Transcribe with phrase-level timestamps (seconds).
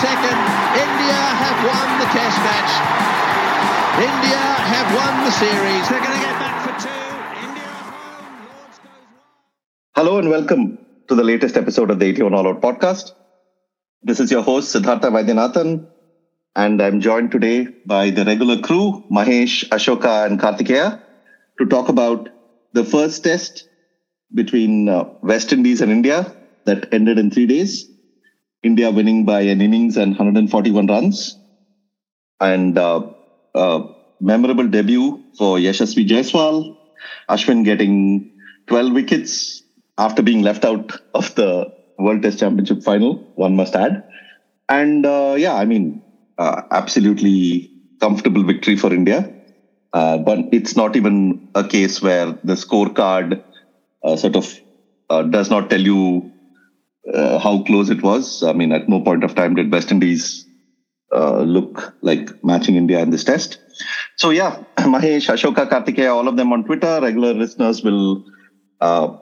[0.00, 0.38] second.
[0.76, 2.72] India have won the test match.
[4.08, 4.42] India
[4.72, 5.88] have won the series.
[5.88, 7.00] They're going to get back for two.
[7.48, 7.70] India.
[9.94, 10.76] Hello and welcome
[11.08, 13.12] to the latest episode of the 81 All Out podcast.
[14.02, 15.88] This is your host, Siddhartha Vaidyanathan,
[16.54, 21.00] and I'm joined today by the regular crew, Mahesh, Ashoka, and Kartikeya,
[21.58, 22.28] to talk about
[22.74, 23.66] the first test
[24.34, 27.95] between uh, West Indies and India that ended in three days.
[28.66, 31.38] India winning by an innings and 141 runs.
[32.40, 33.02] And uh,
[33.54, 33.80] uh,
[34.20, 36.74] memorable debut for Yashasvi Jaiswal,
[37.30, 38.30] Ashwin getting
[38.68, 39.62] 12 wickets
[39.98, 41.66] after being left out of the
[41.98, 44.02] World Test Championship final, one must add.
[44.68, 46.02] And uh, yeah, I mean,
[46.38, 49.32] uh, absolutely comfortable victory for India.
[49.92, 53.40] Uh, but it's not even a case where the scorecard
[54.04, 54.52] uh, sort of
[55.30, 56.30] does not tell you
[57.12, 58.42] uh, how close it was.
[58.42, 60.46] I mean, at no point of time did West Indies
[61.14, 63.58] uh, look like matching India in this test.
[64.16, 67.00] So yeah, Mahesh, Ashoka, Kartikeya, all of them on Twitter.
[67.00, 68.24] Regular listeners will,
[68.80, 69.16] uh,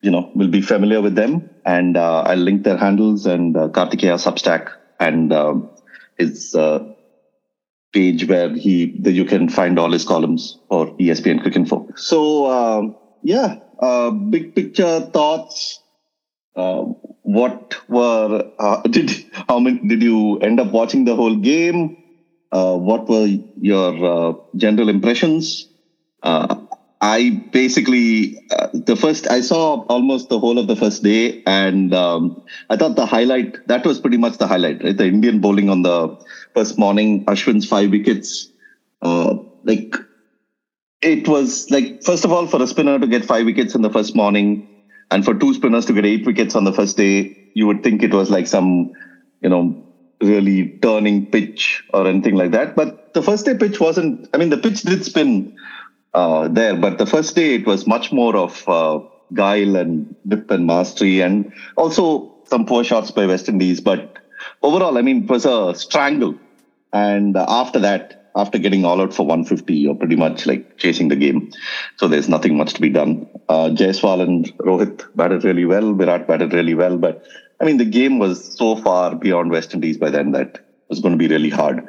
[0.00, 3.68] you know, will be familiar with them, and uh, I'll link their handles and uh,
[3.68, 5.70] Kartikeya Substack and um,
[6.16, 6.80] his uh,
[7.92, 11.96] page where he you can find all his columns for ESPNcricinfo.
[11.96, 15.80] So um, yeah, uh, big picture thoughts.
[16.58, 16.82] Uh,
[17.22, 19.10] what were uh, did
[19.48, 21.96] how many did you end up watching the whole game?
[22.50, 23.26] Uh, what were
[23.60, 25.68] your uh, general impressions?
[26.22, 26.56] Uh,
[27.00, 31.94] I basically uh, the first I saw almost the whole of the first day, and
[31.94, 34.96] um, I thought the highlight that was pretty much the highlight, right?
[34.96, 36.16] The Indian bowling on the
[36.54, 38.48] first morning, Ashwin's five wickets,
[39.64, 39.94] like
[41.02, 43.90] it was like first of all for a spinner to get five wickets in the
[43.90, 44.66] first morning,
[45.10, 48.02] and for two spinners to get eight wickets on the first day, you would think
[48.02, 48.92] it was like some,
[49.40, 49.84] you know,
[50.20, 52.76] really turning pitch or anything like that.
[52.76, 54.28] But the first day pitch wasn't.
[54.34, 55.54] I mean, the pitch did spin
[56.14, 59.00] uh, there, but the first day it was much more of uh,
[59.34, 63.80] guile and whip and mastery, and also some poor shots by West Indies.
[63.80, 64.18] But
[64.62, 66.34] overall, I mean, it was a strangle.
[66.92, 71.08] And uh, after that, after getting all out for 150, you're pretty much like chasing
[71.08, 71.50] the game.
[71.96, 73.28] So there's nothing much to be done.
[73.48, 75.92] Uh, Jaiswal and Rohit batted really well.
[75.94, 76.98] Virat batted really well.
[76.98, 77.24] But
[77.60, 81.00] I mean, the game was so far beyond West Indies by then that it was
[81.00, 81.86] going to be really hard.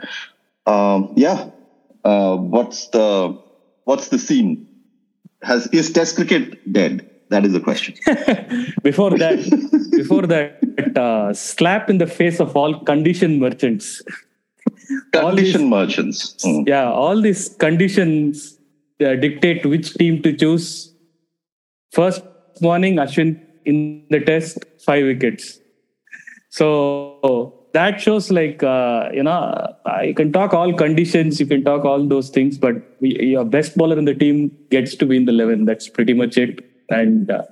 [0.66, 1.50] Um, yeah.
[2.03, 3.38] Uh, what's the
[3.83, 4.67] what's the scene?
[5.41, 7.09] Has is Test cricket dead?
[7.29, 7.94] That is the question.
[8.83, 9.38] before that
[9.91, 14.01] before that uh, slap in the face of all condition merchants
[15.16, 16.35] All these- Condition merchants.
[16.45, 16.67] Mm.
[16.67, 18.57] yeah all these conditions
[19.05, 20.94] uh, dictate which team to choose.
[21.91, 22.23] First
[22.61, 25.59] morning ashwin in the test five wickets.
[26.50, 29.38] So that shows like uh, you know
[30.03, 33.77] you can talk all conditions you can talk all those things but we, your best
[33.77, 36.66] bowler in the team gets to be in the 11 that's pretty much it.
[36.89, 37.44] And uh,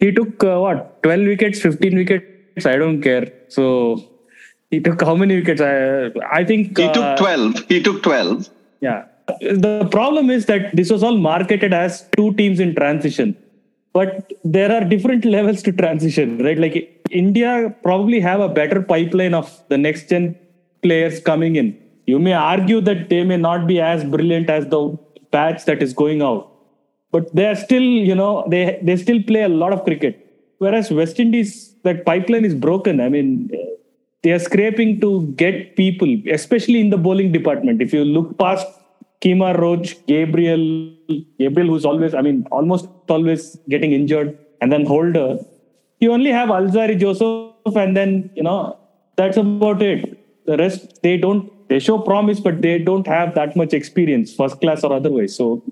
[0.00, 2.66] he took uh, what 12 wickets 15 wickets?
[2.66, 3.32] I don't care.
[3.48, 4.07] So
[4.70, 5.72] he took how many wickets i,
[6.38, 7.64] I think He uh, took 12.
[7.68, 8.48] He took 12.
[8.80, 9.04] yeah.
[9.40, 13.36] The problem is that this was all marketed as two teams in transition.
[13.92, 16.58] But there are different levels to transition, right?
[16.58, 16.76] Like
[17.10, 20.34] India probably have a better pipeline of the next gen
[20.82, 21.76] players coming in.
[22.06, 24.96] You may argue that they may not be as brilliant as the
[25.30, 26.50] batch that is going out.
[27.12, 30.14] But they are still, you know, they they still play a lot of cricket.
[30.58, 33.00] Whereas West Indies, that pipeline is broken.
[33.00, 33.50] I mean,
[34.22, 37.80] they are scraping to get people, especially in the bowling department.
[37.80, 38.66] If you look past
[39.20, 40.92] Kemar Roach, Gabriel,
[41.38, 45.38] Gabriel, who's always, I mean, almost always getting injured, and then Holder,
[46.00, 48.76] you only have Alzarri Joseph, and then, you know,
[49.16, 50.46] that's about it.
[50.46, 54.60] The rest, they don't, they show promise, but they don't have that much experience, first
[54.60, 55.36] class or otherwise.
[55.36, 55.62] So,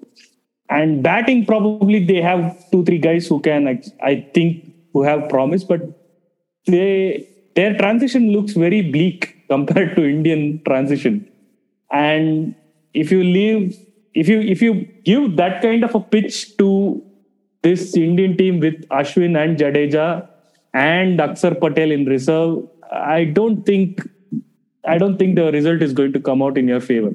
[0.69, 5.29] and batting, probably they have two, three guys who can, I I think, who have
[5.29, 5.81] promise, but
[6.67, 11.29] they their transition looks very bleak compared to Indian transition.
[11.91, 12.55] And
[12.95, 13.77] if you leave,
[14.15, 14.75] if you if you
[15.05, 17.03] give that kind of a pitch to
[17.63, 20.29] this Indian team with Ashwin and Jadeja
[20.73, 24.03] and Akshar Patel in reserve, I don't think
[24.87, 27.15] I don't think the result is going to come out in your favor.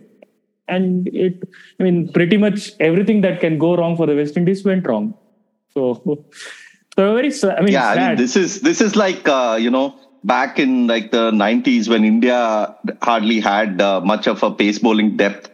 [0.68, 1.44] And it,
[1.80, 5.14] I mean, pretty much everything that can go wrong for the West Indies went wrong.
[5.74, 6.02] So,
[6.96, 10.00] so very, I mean, yeah, I mean, this is this is like uh, you know
[10.24, 15.18] back in like the 90s when India hardly had uh, much of a pace bowling
[15.18, 15.50] depth.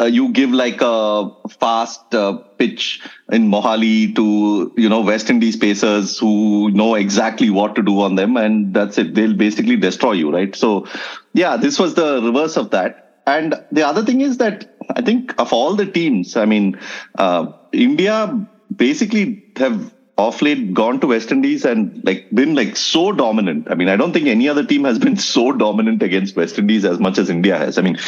[0.00, 3.00] uh, you give like a fast uh, pitch
[3.30, 8.14] in Mohali to you know West Indies pacers who know exactly what to do on
[8.14, 9.14] them, and that's it.
[9.14, 10.54] They'll basically destroy you, right?
[10.56, 10.86] So,
[11.34, 13.20] yeah, this was the reverse of that.
[13.26, 16.78] And the other thing is that I think of all the teams, I mean,
[17.16, 19.92] uh, India basically have
[20.22, 23.70] off late gone to West Indies and like been like so dominant.
[23.70, 26.84] I mean, I don't think any other team has been so dominant against West Indies
[26.84, 27.78] as much as India has.
[27.78, 27.98] I mean,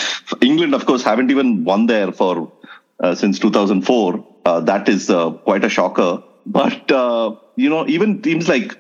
[0.41, 2.53] England, of course, haven't even won there for
[3.01, 4.27] uh, since 2004.
[4.47, 6.23] Uh, that is uh, quite a shocker.
[6.47, 8.77] But uh, you know, even teams like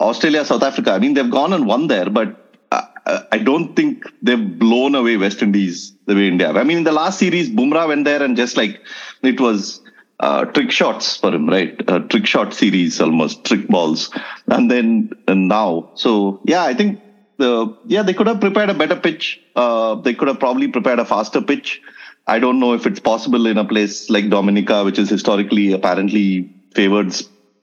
[0.00, 4.04] Australia, South Africa, I mean, they've gone and won there, but uh, I don't think
[4.22, 6.50] they've blown away West Indies the way India.
[6.50, 8.80] I mean, in the last series, Bumrah went there and just like
[9.22, 9.80] it was
[10.20, 11.76] uh, trick shots for him, right?
[11.88, 14.10] Uh, trick shot series almost, trick balls.
[14.48, 15.90] And then and now.
[15.94, 17.00] So, yeah, I think
[17.38, 19.40] the, yeah, they could have prepared a better pitch.
[19.54, 21.82] Uh, they could have probably prepared a faster pitch.
[22.26, 26.52] I don't know if it's possible in a place like Dominica, which is historically apparently
[26.74, 27.14] favored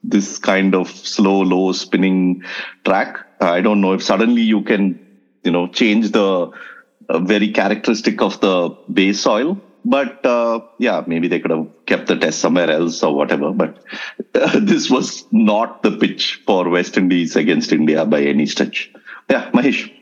[0.02, 2.42] this kind of slow, low spinning
[2.84, 3.18] track.
[3.40, 5.00] I don't know if suddenly you can,
[5.42, 6.50] you know, change the
[7.08, 12.06] uh, very characteristic of the base soil but uh, yeah, maybe they could have kept
[12.06, 13.52] the test somewhere else or whatever.
[13.52, 13.82] But
[14.34, 18.90] uh, this was not the pitch for West Indies against India by any stretch.
[19.30, 19.92] Yeah, Mahesh.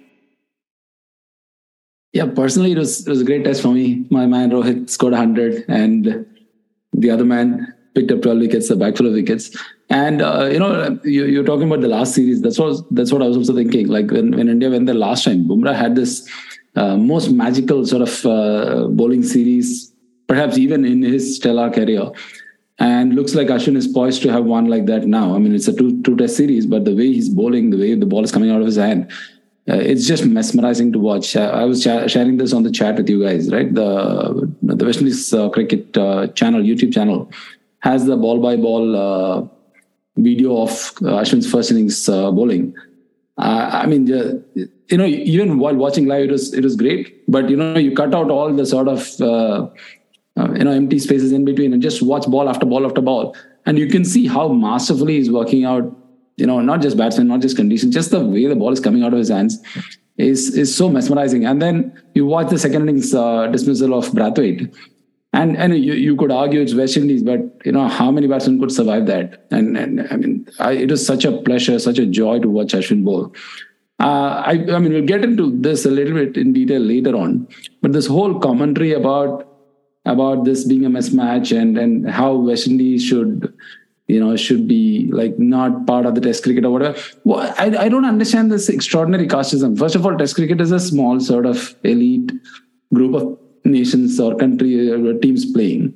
[2.13, 4.07] Yeah, personally, it was it was a great test for me.
[4.11, 6.27] My man Rohit scored 100, and
[6.93, 9.57] the other man picked up 12 wickets, a back full of wickets.
[9.89, 12.43] And uh, you know, you, are talking about the last series.
[12.43, 13.89] That's what that's what I was also thinking.
[13.89, 16.29] Like when, when India went the last time, Bumrah had this
[16.75, 19.93] uh, most magical sort of uh, bowling series,
[20.27, 22.11] perhaps even in his stellar career.
[22.79, 25.35] And looks like Ashwin is poised to have one like that now.
[25.35, 27.95] I mean, it's a two two test series, but the way he's bowling, the way
[27.95, 29.11] the ball is coming out of his hand,
[29.69, 31.37] uh, it's just mesmerizing to watch.
[31.37, 33.73] Uh, I was sharing this on the chat with you guys, right?
[33.73, 37.31] The the West Indies uh, cricket uh, channel, YouTube channel,
[37.81, 39.51] has the ball by ball
[40.17, 42.75] video of Ashwin's first innings bowling.
[43.39, 44.07] I mean,
[44.93, 47.95] you know even while watching live it was it was great but you know you
[48.01, 49.67] cut out all the sort of uh,
[50.41, 53.35] uh, you know empty spaces in between and just watch ball after ball after ball
[53.67, 55.91] and you can see how masterfully he's working out
[56.37, 59.03] you know not just batsman not just conditions just the way the ball is coming
[59.03, 59.59] out of his hands
[60.19, 61.77] is is so mesmerizing and then
[62.15, 64.75] you watch the second innings uh, dismissal of Brathwaite
[65.33, 68.61] and and you, you could argue it's West Indies, but you know how many batsmen
[68.61, 69.47] could survive that?
[69.51, 72.75] And and I mean, I, it was such a pleasure, such a joy to watch
[72.75, 73.35] Ashwin bowl.
[74.01, 77.47] Uh, I, I mean, we'll get into this a little bit in detail later on.
[77.81, 79.49] But this whole commentary about
[80.05, 83.53] about this being a mismatch and and how West Indies should
[84.09, 86.99] you know should be like not part of the test cricket or whatever.
[87.25, 89.79] Well, I, I don't understand this extraordinary casteism.
[89.79, 92.33] First of all test cricket is a small sort of elite
[92.93, 95.95] group of nations or country or uh, teams playing.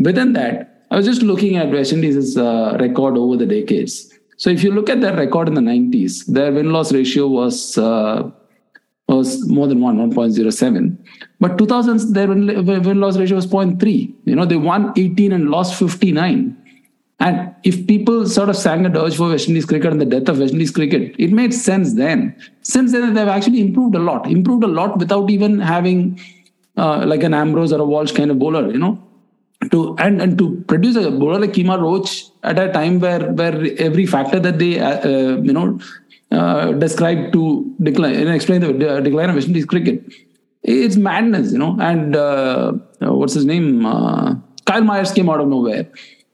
[0.00, 4.50] Within that i was just looking at west indies' uh, record over the decades so
[4.50, 8.30] if you look at their record in the 90s, their win loss ratio was uh,
[9.08, 10.96] was more than one, 1.07.
[11.38, 14.14] But 2000s, their win loss ratio was 0.3.
[14.24, 16.56] You know, they won 18 and lost 59.
[17.20, 20.28] And if people sort of sang a dirge for West Indies cricket and the death
[20.28, 22.34] of West Indies cricket, it made sense then.
[22.62, 26.18] Since then, they've actually improved a lot, improved a lot without even having
[26.76, 29.00] uh, like an Ambrose or a Walsh kind of bowler, you know
[29.70, 33.66] to and and to produce a bowler like Kemar Roach at a time where where
[33.78, 35.78] every factor that they uh, uh, you know
[36.30, 40.02] uh, describe to decline and explain the decline of West Indies cricket,
[40.62, 41.76] it's madness, you know.
[41.80, 43.86] And uh, what's his name?
[43.86, 44.34] Uh,
[44.64, 45.86] Kyle Mayers came out of nowhere.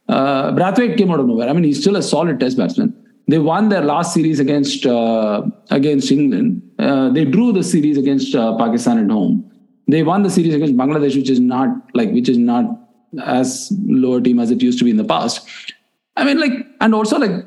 [0.09, 1.49] Uh, Brathwaite came out of nowhere.
[1.49, 2.97] I mean, he's still a solid Test batsman.
[3.29, 6.63] They won their last series against uh, against England.
[6.79, 9.45] they drew the series against Pakistan at home.
[9.87, 12.65] They won the series against Bangladesh, which is not like which is not
[13.23, 15.47] as lower team as it used to be in the past.
[16.17, 17.47] I mean, like, and also like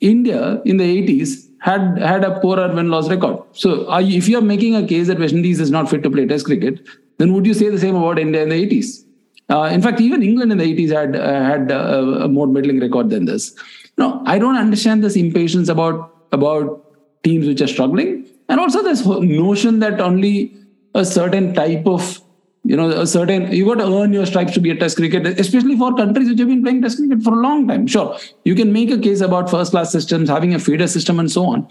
[0.00, 3.42] India in the 80s had had a poorer win loss record.
[3.52, 6.10] So, you, if you are making a case that West Indies is not fit to
[6.10, 6.86] play Test cricket,
[7.18, 9.04] then would you say the same about India in the 80s?
[9.50, 12.80] Uh, in fact, even England in the 80s had uh, had a, a more middling
[12.80, 13.54] record than this.
[13.98, 19.04] No, I don't understand this impatience about about teams which are struggling, and also this
[19.06, 20.54] notion that only
[20.94, 22.20] a certain type of
[22.64, 25.26] you know a certain you got to earn your stripes to be a test cricket
[25.38, 27.86] especially for countries which have been playing test cricket for a long time.
[27.86, 31.30] Sure you can make a case about first class systems having a feeder system and
[31.30, 31.68] so on.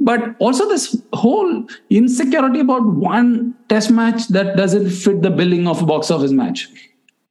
[0.00, 5.82] But also this whole insecurity about one test match that doesn't fit the billing of
[5.82, 6.68] a box office match.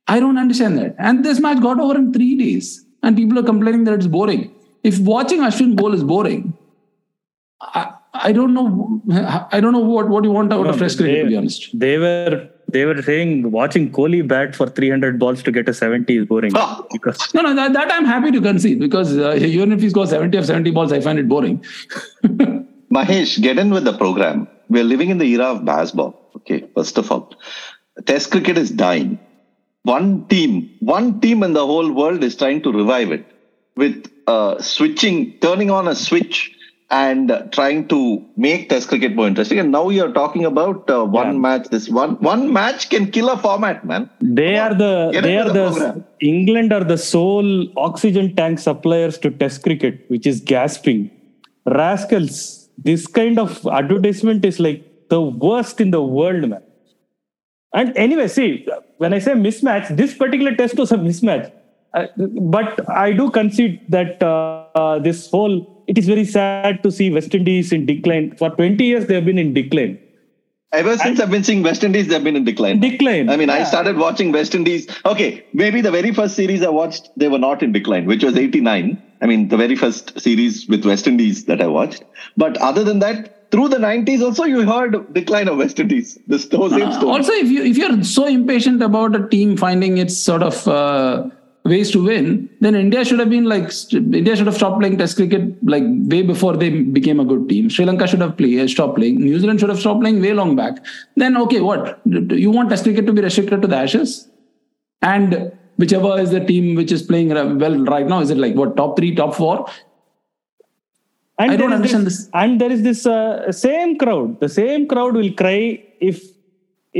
[0.10, 0.94] I don't understand that.
[1.00, 2.86] And this match got over in three days.
[3.04, 4.54] And people are complaining that it's boring.
[4.84, 6.58] If watching ashwin bowl is boring
[7.62, 9.02] I, I don't know.
[9.52, 11.24] I don't know what, what you want out no, of Test cricket.
[11.24, 15.52] to be honest, they were they were saying watching Kohli bat for 300 balls to
[15.52, 16.52] get a 70 is boring.
[16.56, 16.86] Ah.
[16.92, 20.10] Because No, no, that, that I'm happy to concede because uh, even if he scores
[20.10, 21.64] 70 or 70 balls, I find it boring.
[22.94, 24.48] Mahesh, get in with the program.
[24.70, 26.16] We're living in the era of Bazball.
[26.38, 27.34] Okay, first of all,
[28.06, 29.20] Test cricket is dying.
[29.84, 33.26] One team, one team in the whole world is trying to revive it
[33.76, 36.54] with uh, switching, turning on a switch
[36.90, 39.60] and trying to make Test cricket more interesting.
[39.60, 41.40] And now you're talking about uh, one Yeah.
[41.40, 41.68] match.
[41.70, 44.10] This one one match can kill a format, man.
[44.22, 46.04] they are the Get they are the the.
[46.22, 51.12] England are the sole oxygen tank suppliers to Test cricket, which is gasping.
[51.66, 56.64] Rascals, this kind of advertisement is like the worst in the world, man.
[57.74, 58.66] And anyway, see,
[58.98, 61.52] when I say mismatch, this particular test was a mismatch.
[61.94, 62.08] Uh,
[62.42, 67.34] but I do concede that uh, this whole, it is very sad to see West
[67.34, 68.36] Indies in decline.
[68.38, 70.00] For 20 years, they have been in decline.
[70.74, 72.82] Ever since I've been seeing West Indies, they've been in decline.
[72.82, 73.30] Decline.
[73.30, 74.86] I mean, I started watching West Indies.
[75.06, 78.36] Okay, maybe the very first series I watched, they were not in decline, which was
[78.36, 79.02] 89.
[79.22, 82.04] I mean, the very first series with West Indies that I watched.
[82.36, 86.20] But other than that, through the 90s also, you heard decline of West Indies.
[86.28, 87.12] The sto- same Uh, story.
[87.14, 91.30] also, if you if you're so impatient about a team finding its sort of uh,
[91.68, 95.18] ways to win, then India should have been like India should have stopped playing Test
[95.18, 95.84] cricket like
[96.14, 97.70] way before they became a good team.
[97.70, 99.20] Sri Lanka should have play, uh, stopped playing.
[99.20, 100.84] New Zealand should have stopped playing way long back.
[101.16, 104.30] Then okay, what you want Test cricket to be restricted to the Ashes,
[105.02, 108.76] and whichever is the team which is playing well right now, is it like what
[108.78, 109.68] top three, top four?
[111.40, 112.30] And I don't understand this, this.
[112.34, 114.40] And there is this uh, same crowd.
[114.40, 116.24] The same crowd will cry if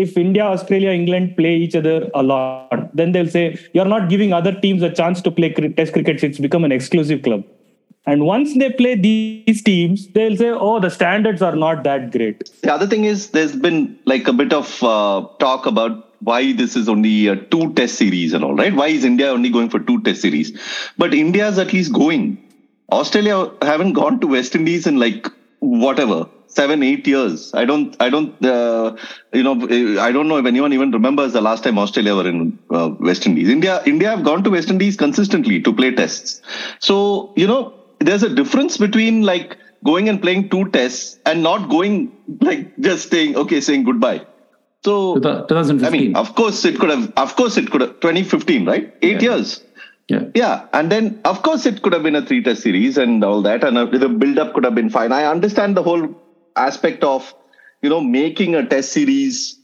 [0.04, 2.96] if India, Australia, England play each other a lot.
[2.96, 6.24] Then they'll say you're not giving other teams a chance to play Test cricket.
[6.24, 7.44] It's become an exclusive club.
[8.06, 12.50] And once they play these teams, they'll say, "Oh, the standards are not that great."
[12.68, 15.98] The other thing is there's been like a bit of uh, talk about
[16.30, 18.80] why this is only a two test series and all, right?
[18.82, 20.54] Why is India only going for two test series?
[20.98, 22.38] But India's at least going.
[22.92, 25.28] Australia haven't gone to West Indies in like
[25.60, 26.26] whatever
[26.60, 27.54] seven eight years.
[27.62, 28.96] I don't I don't uh,
[29.40, 29.56] you know
[30.08, 32.42] I don't know if anyone even remembers the last time Australia were in
[32.80, 33.50] uh, West Indies.
[33.58, 36.42] India India have gone to West Indies consistently to play tests.
[36.90, 36.98] So
[37.44, 37.62] you know
[38.00, 39.58] there's a difference between like
[39.92, 42.00] going and playing two tests and not going
[42.50, 44.20] like just saying okay saying goodbye.
[44.86, 47.06] So 2015 I mean, of course it could have.
[47.18, 47.94] Of course it could have.
[48.00, 48.94] 2015, right?
[49.02, 49.30] Eight Yeah.
[49.30, 49.50] years.
[50.12, 50.22] yeah.
[50.40, 53.64] Yeah, and then of course it could have been a three-test series and all that,
[53.70, 55.12] and the build-up could have been fine.
[55.18, 56.06] I understand the whole
[56.58, 57.34] aspect of
[57.82, 59.60] you know making a test series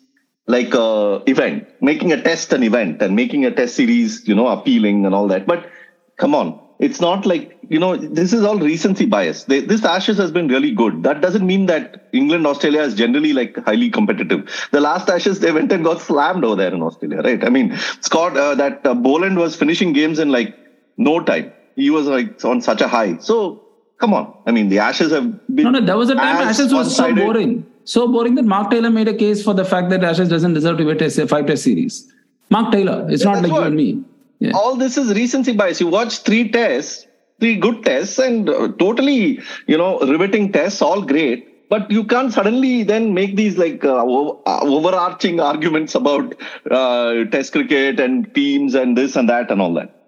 [0.47, 4.47] like a event, making a test an event, and making a test series you know
[4.47, 5.45] appealing and all that.
[5.45, 5.69] But
[6.17, 9.45] come on, it's not like you know this is all recency bias.
[9.45, 11.03] They, this Ashes has been really good.
[11.03, 14.49] That doesn't mean that England Australia is generally like highly competitive.
[14.71, 17.43] The last Ashes they went and got slammed over there in Australia, right?
[17.43, 20.55] I mean, Scott uh, that uh, Boland was finishing games in like
[20.97, 21.51] no time.
[21.75, 23.17] He was like on such a high.
[23.17, 23.62] So
[23.99, 26.59] come on, I mean the Ashes have been No, no, there was a time as
[26.59, 27.65] Ashes was so boring.
[27.85, 30.77] So boring that Mark Taylor made a case for the fact that Ashes doesn't deserve
[30.77, 32.11] to be a test, five test series.
[32.49, 33.07] Mark Taylor.
[33.09, 34.03] It's Yeah, not like you and me.
[34.39, 34.51] Yeah.
[34.55, 35.79] all this is recency bias.
[35.79, 37.07] You watch three tests,
[37.39, 41.49] three good tests, and uh, totally, you know, riveting tests, all great.
[41.69, 46.35] But you can't suddenly then make these like uh, uh, overarching arguments about
[46.69, 50.02] uh, test cricket and teams and this and that and all that.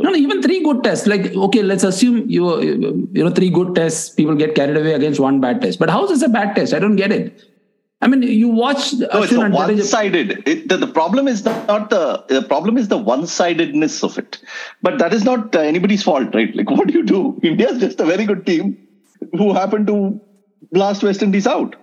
[0.00, 1.06] No, no, even three good tests.
[1.06, 4.10] Like, okay, let's assume you you know three good tests.
[4.10, 5.78] People get carried away against one bad test.
[5.78, 6.72] But how is this a bad test?
[6.72, 7.44] I don't get it.
[8.00, 10.46] I mean, you watch No, it's a one-sided.
[10.46, 14.38] It, the, the problem is not the the problem is the one-sidedness of it.
[14.82, 16.54] But that is not uh, anybody's fault, right?
[16.54, 17.40] Like, what do you do?
[17.42, 18.78] India's just a very good team
[19.32, 20.20] who happened to
[20.70, 21.74] blast West Indies out.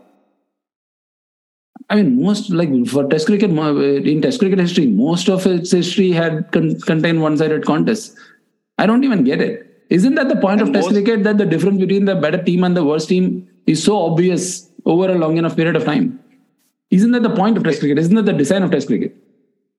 [1.90, 6.12] I mean, most like for Test cricket in Test cricket history, most of its history
[6.12, 8.16] had con- contained one-sided contests.
[8.78, 9.86] I don't even get it.
[9.90, 12.64] Isn't that the point And of Test cricket that the difference between the better team
[12.64, 16.20] and the worst team is so obvious over a long enough period of time?
[16.90, 18.00] Isn't that the point of Test cricket?
[18.00, 19.16] Isn't that the design of Test cricket?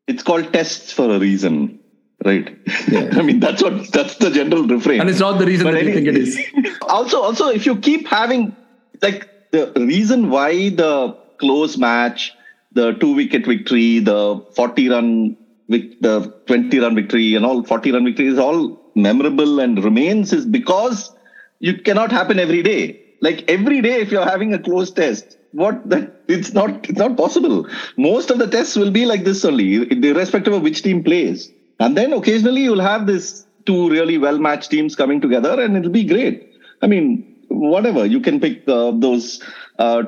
[0.09, 1.79] it's called tests for a reason
[2.25, 2.57] right
[2.89, 3.09] Yeah.
[3.21, 5.85] i mean that's what that's the general refrain And it's not the reason But that
[5.85, 6.39] you think it is.
[6.83, 8.55] also also if you keep having
[9.03, 10.93] like the reason why the
[11.39, 12.33] close match
[12.73, 14.21] the two wicket victory the
[14.55, 15.37] 40 run
[15.69, 20.47] the 20 run victory and all 40 run victory is all memorable and remains is
[20.47, 21.13] because
[21.59, 23.01] you cannot happen every day.
[23.21, 27.17] Like every day if you're having a close test what that it's not it's not
[27.17, 27.67] possible.
[27.97, 31.51] Most of the tests will be like this only irrespective of which team plays.
[31.81, 35.91] And then occasionally you'll have this two really well matched teams coming together and it'll
[35.91, 36.53] be great.
[36.83, 39.43] I mean whatever you can pick uh, those
[39.79, 40.03] uh,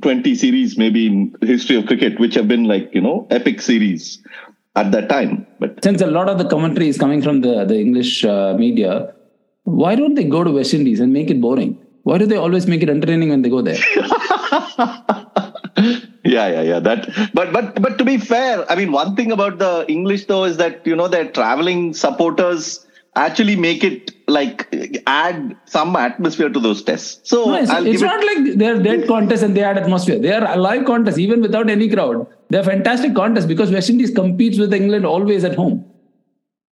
[0.00, 4.22] 20 series maybe in history of cricket, which have been like, you know, epic series
[4.76, 5.46] at that time.
[5.58, 9.14] But since a lot of the commentary is coming from the, the English uh, media,
[9.64, 11.78] why don't they go to West Indies and make it boring?
[12.02, 13.78] Why do they always make it entertaining when they go there?
[16.24, 19.58] yeah yeah yeah that but but but to be fair i mean one thing about
[19.58, 22.86] the english though is that you know their traveling supporters
[23.16, 24.68] actually make it like
[25.06, 29.08] add some atmosphere to those tests so no, it's, it's not it, like they're dead
[29.08, 33.14] contests and they add atmosphere they are live contests even without any crowd they're fantastic
[33.14, 35.84] contests because west indies competes with england always at home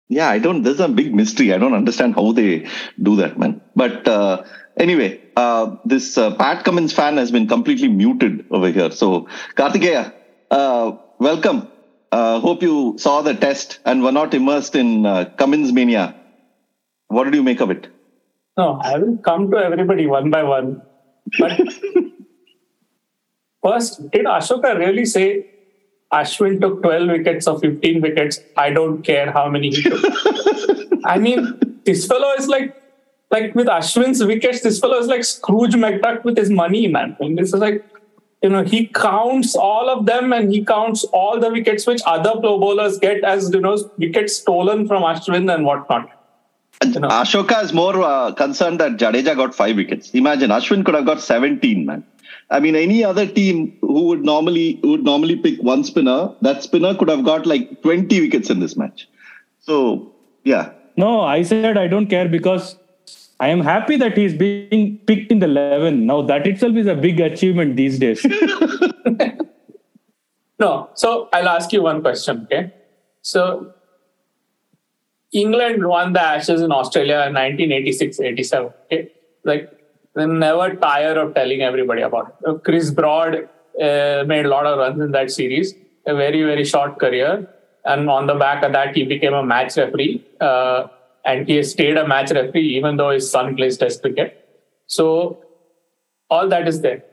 [0.10, 2.68] yeah i don't there's a big mystery i don't understand how they
[3.04, 4.44] do that man but uh,
[4.78, 8.92] anyway uh, this uh, Pat Cummins fan has been completely muted over here.
[8.92, 10.13] So, Kartikeya,
[10.52, 11.68] uh, welcome.
[12.12, 16.16] Uh, hope you saw the test and were not immersed in uh, Cummins mania.
[17.13, 17.88] What did you make of it?
[18.58, 20.82] No, I will come to everybody one by one.
[21.39, 21.60] But
[23.63, 25.48] first, did Ashoka really say
[26.12, 28.39] Ashwin took 12 wickets or 15 wickets?
[28.58, 30.03] I don't care how many he took.
[31.05, 32.79] I mean, this fellow is like
[33.32, 37.17] like with Ashwin's wickets, this fellow is like Scrooge McDuck with his money, man.
[37.20, 37.84] And this is like,
[38.43, 42.39] you know, he counts all of them and he counts all the wickets which other
[42.39, 46.10] pro bowlers get as, you know, wickets stolen from Ashwin and whatnot.
[46.86, 47.02] You.
[47.02, 50.12] Ashoka is more uh, concerned that Jadeja got five wickets.
[50.12, 52.04] Imagine Ashwin could have got 17, man.
[52.50, 56.63] I mean, any other team who would normally who would normally pick one spinner, that
[56.63, 59.08] spinner could have got like 20 wickets in this match.
[59.60, 60.13] So,
[60.44, 60.72] yeah.
[60.98, 62.78] No, I said I don't care because
[63.40, 66.06] I am happy that he's being picked in the 11.
[66.06, 68.25] Now, that itself is a big achievement these days.
[70.60, 72.74] no, so I'll ask you one question, okay?
[73.22, 73.74] So,
[75.34, 79.12] England won the Ashes in Australia in 1986 87, okay?
[79.44, 79.72] Like,
[80.16, 82.63] they never tire of telling everybody about it.
[82.63, 83.50] Chris Broad
[83.82, 85.74] uh, made a lot of runs in that series,
[86.06, 87.48] a very, very short career.
[87.86, 90.25] And on the back of that, he became a match referee.
[90.40, 90.88] Uh,
[91.25, 94.40] and he stayed a match referee even though his son plays test cricket.
[94.88, 95.44] So
[96.29, 97.03] all that is there.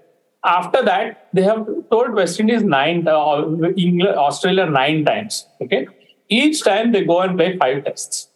[0.45, 3.43] After that, they have told West Indies nine, uh,
[3.77, 5.47] England, Australia nine times.
[5.63, 5.87] Okay,
[6.31, 8.29] each time they go and play five tests.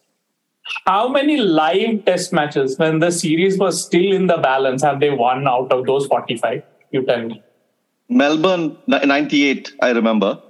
[0.87, 5.11] How many live test matches when the series was still in the balance have they
[5.11, 6.63] won out of those forty-five?
[6.91, 7.43] You tell me.
[8.09, 10.41] Melbourne '98, I remember.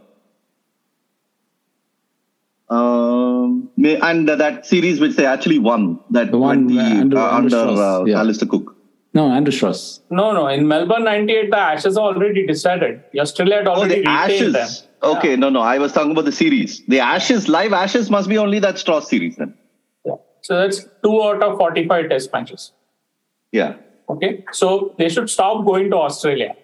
[2.70, 7.59] Um, and that series which they actually won, that the one the, Andrew, uh, Andrew
[7.59, 8.20] under uh, yeah.
[8.20, 8.76] Alastair Cook.
[9.12, 10.00] No, Andrew Strauss.
[10.11, 10.48] No, no.
[10.48, 13.02] In Melbourne '98, the Ashes are already decided.
[13.16, 14.52] Australia had already oh, the Ashes.
[14.52, 14.68] them.
[15.04, 15.36] Okay, yeah.
[15.36, 15.60] no, no.
[15.60, 16.82] I was talking about the series.
[16.86, 19.54] The Ashes, live Ashes, must be only that Strauss series then.
[20.04, 20.14] Yeah.
[20.42, 22.72] So that's two out of 45 Test matches.
[23.52, 23.76] Yeah.
[24.08, 24.44] Okay.
[24.52, 26.56] So they should stop going to Australia.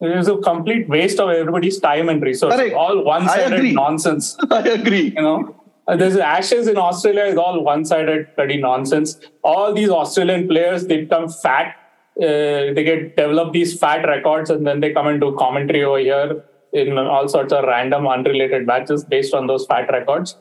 [0.00, 2.60] It is a complete waste of everybody's time and resources.
[2.60, 2.74] Correct.
[2.74, 4.36] All one-sided nonsense.
[4.50, 5.12] I agree.
[5.16, 9.18] You know, uh, there's ashes in Australia is all one-sided bloody nonsense.
[9.42, 11.76] All these Australian players they become fat.
[12.16, 15.98] Uh, they get develop these fat records and then they come and do commentary over
[15.98, 20.36] here in all sorts of random unrelated matches based on those fat records.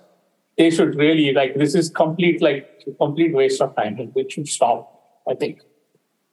[0.58, 2.68] They should really like this is complete like
[3.00, 4.12] complete waste of time.
[4.16, 4.90] It should stop.
[5.30, 5.62] I think.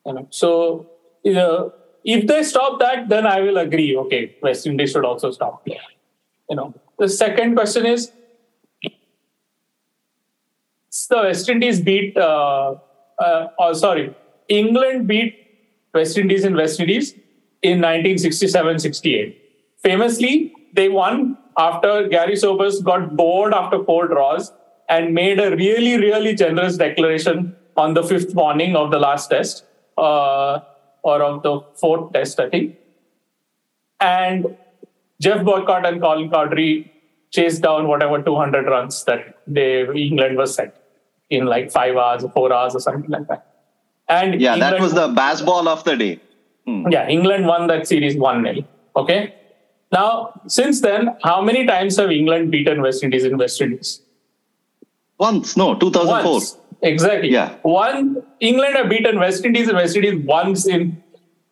[0.06, 0.90] You know, so
[1.22, 1.72] you know,
[2.04, 3.96] if they stop that, then I will agree.
[3.96, 5.62] Okay, West Indies should also stop.
[5.66, 8.10] You know, the second question is
[11.08, 12.16] the West Indies beat.
[12.16, 12.76] Uh,
[13.18, 14.14] uh, oh, sorry,
[14.48, 15.36] England beat
[15.92, 17.14] West Indies in West Indies
[17.62, 19.36] in 1967-68.
[19.82, 24.52] Famously, they won after Garry Sobers got bored after four draws
[24.88, 29.64] and made a really, really generous declaration on the fifth morning of the last test.
[29.96, 30.60] Uh,
[31.02, 32.76] or of the fourth test, I think.
[34.00, 34.56] And
[35.20, 36.90] Geoff Boycott and Colin Cowdrey
[37.30, 40.76] chased down whatever 200 runs that they England was set
[41.28, 43.46] in like five hours or four hours or something like that.
[44.08, 46.20] And yeah, England, that was the Bazball of the day.
[46.66, 46.88] Hmm.
[46.90, 48.64] Yeah, England won that series 1 0.
[48.96, 49.34] Okay.
[49.92, 54.02] Now, since then, how many times have England beaten West Indies in West Indies?
[55.18, 56.32] Once, no, 2004.
[56.32, 56.56] Once.
[56.82, 57.30] Exactly.
[57.30, 57.56] Yeah.
[57.62, 61.02] One England have beaten West Indies and West Indies once in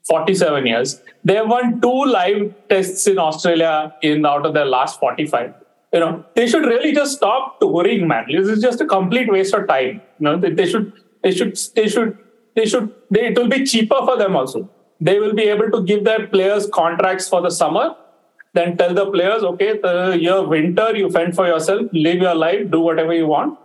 [0.08, 1.00] 47 years.
[1.24, 5.54] They have won two live tests in Australia in out of their last 45.
[5.92, 8.26] You know, they should really just stop touring, man.
[8.30, 10.00] This is just a complete waste of time.
[10.18, 12.16] You know, they, they should, they should, they should,
[12.54, 12.94] they should.
[13.10, 14.68] They, it will be cheaper for them also.
[15.00, 17.96] They will be able to give their players contracts for the summer.
[18.54, 22.70] Then tell the players, okay, the year winter you fend for yourself, live your life,
[22.70, 23.58] do whatever you want.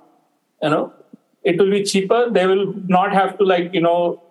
[0.62, 0.94] You know,
[1.44, 4.22] it will be cheaper they will not have to like you know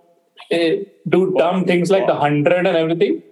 [0.50, 0.70] uh,
[1.08, 3.22] do dumb things like the hundred and everything.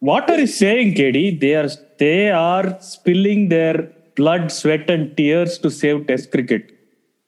[0.00, 1.40] What are you saying, KD?
[1.40, 6.70] They are they are spilling their blood, sweat, and tears to save Test cricket,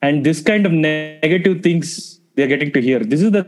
[0.01, 2.99] and this kind of negative things they are getting to hear.
[2.99, 3.43] This is the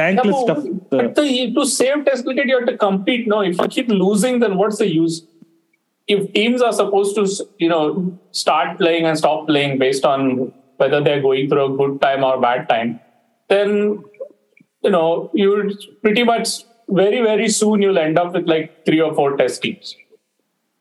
[0.00, 0.64] thankless Yeah, stuff.
[0.90, 3.26] but- but the, to save Test cricket, you have to compete.
[3.26, 5.22] No, if you keep losing, then what's the use?
[6.06, 11.02] If teams are supposed to, you know, start playing and stop playing based on whether
[11.02, 13.00] they're going through a good time or bad time,
[13.48, 14.04] then
[14.82, 19.14] you know you pretty much very very soon you'll end up with like three or
[19.14, 19.96] four Test teams.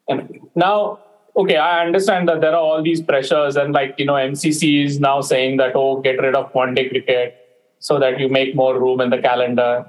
[0.09, 0.99] And now,
[1.37, 4.99] okay, I understand that there are all these pressures, and like you know, MCC is
[4.99, 7.37] now saying that oh, get rid of one day cricket
[7.79, 9.85] so that you make more room in the calendar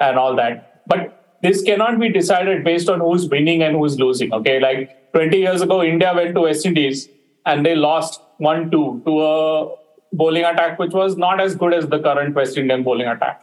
[0.00, 0.82] and all that.
[0.86, 4.32] But this cannot be decided based on who's winning and who's losing.
[4.32, 7.08] Okay, like 20 years ago, India went to West Indies
[7.46, 9.74] and they lost 1 2 to a
[10.12, 13.42] bowling attack which was not as good as the current West Indian bowling attack.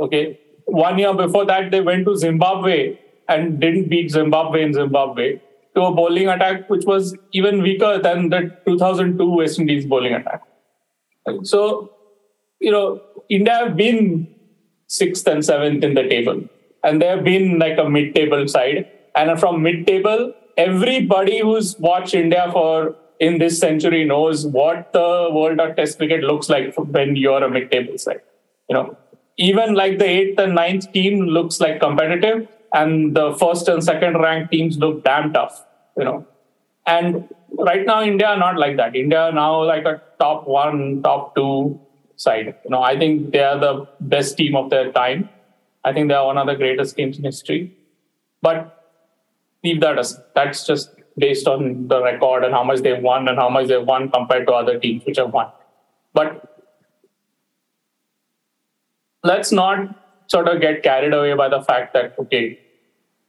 [0.00, 5.40] Okay, one year before that, they went to Zimbabwe and didn't beat Zimbabwe in Zimbabwe
[5.74, 10.42] to a bowling attack which was even weaker than the 2002 West Indies bowling attack.
[11.44, 11.92] So,
[12.60, 14.34] you know, India have been
[14.88, 16.42] sixth and seventh in the table,
[16.84, 18.88] and they have been like a mid-table side.
[19.14, 25.60] And from mid-table, everybody who's watched India for in this century knows what the World
[25.60, 28.20] of Test cricket looks like when you're a mid-table side.
[28.68, 28.96] You know,
[29.36, 34.18] even like the eighth and ninth team looks like competitive, and the first and second
[34.18, 35.64] ranked teams look damn tough.
[35.96, 36.26] You know,
[36.86, 38.96] and right now India are not like that.
[38.96, 41.78] India are now like a top one, top two
[42.16, 42.54] side.
[42.64, 45.28] You know, I think they are the best team of their time.
[45.84, 47.76] I think they are one of the greatest teams in history.
[48.40, 48.78] But
[49.64, 53.38] leave that as that's just based on the record and how much they've won and
[53.38, 55.48] how much they've won compared to other teams which have won.
[56.14, 56.64] But
[59.22, 62.58] let's not sort of get carried away by the fact that okay,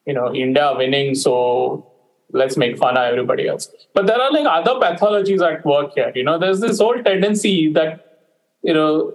[0.06, 1.88] you know, India winning, so
[2.32, 3.70] let's make fun of everybody else.
[3.94, 6.12] But there are like other pathologies at work here.
[6.16, 8.20] You know, there's this whole tendency that,
[8.64, 9.14] you know,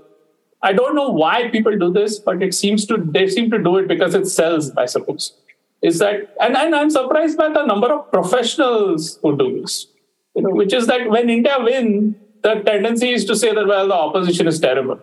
[0.62, 3.76] I don't know why people do this, but it seems to they seem to do
[3.76, 5.34] it because it sells, I suppose.
[5.82, 9.86] Is that and, and I'm surprised by the number of professionals who do this.
[10.34, 13.88] You know, which is that when India win, the tendency is to say that well,
[13.88, 15.00] the opposition is terrible.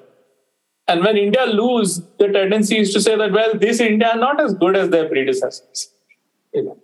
[0.88, 4.42] And when India lose, the tendency is to say that well, this India are not
[4.42, 5.90] as good as their predecessors.
[6.54, 6.78] You know.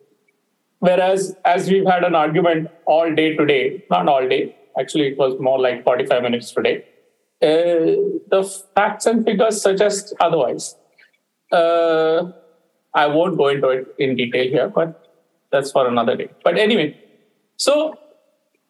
[0.80, 5.40] Whereas, as we've had an argument all day today, not all day, actually, it was
[5.40, 6.86] more like 45 minutes today,
[7.42, 10.76] the facts and figures suggest otherwise.
[11.52, 12.32] Uh,
[12.94, 15.08] I won't go into it in detail here, but
[15.52, 16.30] that's for another day.
[16.44, 16.98] But anyway,
[17.58, 17.96] so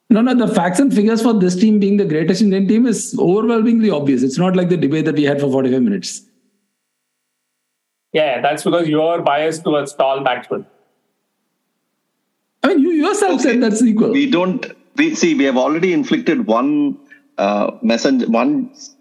[0.09, 3.15] No, no, the facts and figures for this team being the greatest Indian team is
[3.17, 4.23] overwhelmingly obvious.
[4.23, 6.21] It's not like the debate that we had for 45 minutes.
[8.13, 10.65] yeah, that's because you're biased towards tall batsmen.
[12.63, 13.43] I mean, you yourself Okay.
[13.43, 14.11] said that's equal.
[14.11, 14.65] we don't
[14.97, 16.97] we see we have already inflicted one
[17.43, 18.53] uh, message one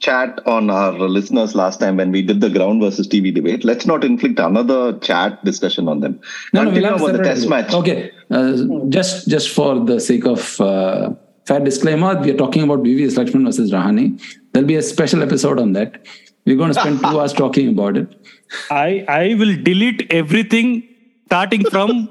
[0.06, 3.86] chat on our listeners last time when we did the ground versus tv debate let's
[3.92, 6.14] not inflict another chat discussion on them
[6.52, 7.98] No, no, we'll Continue have a about the test match Okay,
[8.30, 8.52] uh,
[8.98, 11.10] just just for the sake of uh,
[11.50, 14.04] fair disclaimer, we are talking about VVS Laxman versus Rahane.
[14.52, 16.06] There'll be a special episode on that.
[16.46, 18.08] We're going to spend two hours talking about it.
[18.70, 20.70] I I will delete everything
[21.26, 22.08] starting from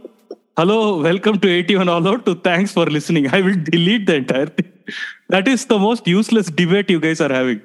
[0.60, 3.28] hello, welcome to 81 All Out to thanks for listening.
[3.34, 4.72] I will delete the entire thing.
[5.30, 7.62] That is the most useless debate you guys are having.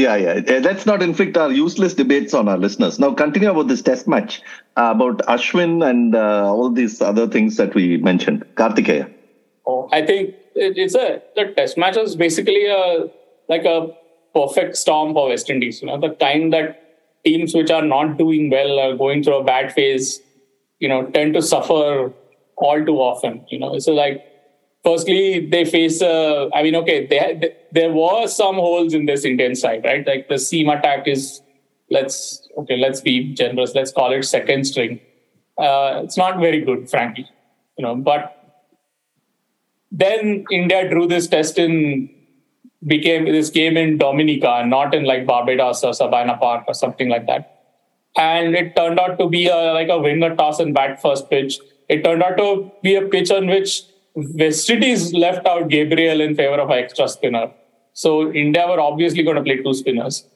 [0.00, 3.66] yeah yeah Uh, let's not inflict our useless debates on our listeners now continue about
[3.72, 4.36] this test match
[4.80, 9.02] uh, about ashwin and uh, all these other things that we mentioned kartikeya
[9.72, 11.08] Oh, I think it's a
[11.40, 13.10] the test match is basically a
[13.54, 13.76] like a
[14.38, 15.82] perfect storm for West Indies.
[15.82, 16.70] You know, the time that
[17.28, 20.08] teams which are not doing well are going through a bad phase,
[20.82, 22.12] you know, tend to suffer
[22.56, 23.44] all too often.
[23.48, 24.24] You know, so like
[24.84, 26.02] firstly they face.
[26.02, 30.04] Uh, I mean, okay, they, there were some holes in this Indian side, right?
[30.06, 31.40] Like the seam attack is
[31.88, 33.76] let's okay, let's be generous.
[33.76, 34.98] Let's call it second string.
[35.56, 37.30] Uh, it's not very good, frankly.
[37.78, 38.38] You know, but
[39.92, 42.10] then India drew this test in
[42.84, 47.26] became this game in Dominica, not in like Barbados or Sabina Park or something like
[47.28, 47.61] that.
[48.16, 51.58] And it turned out to be a, like a winger toss and bat first pitch.
[51.88, 53.82] It turned out to be a pitch on which
[54.14, 57.50] West Indies left out Gabriel in favor of an extra spinner.
[57.94, 60.26] So India were obviously going to play two spinners.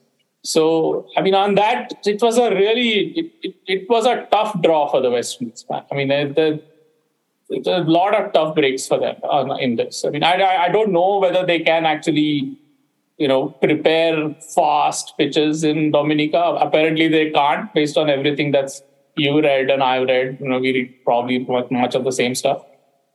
[0.43, 4.61] So I mean, on that, it was a really it, it, it was a tough
[4.63, 5.65] draw for the West Indies.
[5.71, 6.63] I mean, the,
[7.51, 9.17] a lot of tough breaks for them
[9.61, 10.05] in this.
[10.05, 12.59] I mean, I I don't know whether they can actually
[13.19, 16.39] you know, prepare fast pitches in Dominica.
[16.61, 18.83] Apparently, they can't, based on everything that's
[19.17, 20.39] you read and I've read.
[20.41, 21.39] You know, we read probably
[21.71, 22.65] much of the same stuff.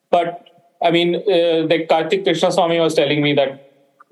[0.10, 0.48] But
[0.82, 3.52] I mean, uh, the Karthik Krishnaswamy was telling me that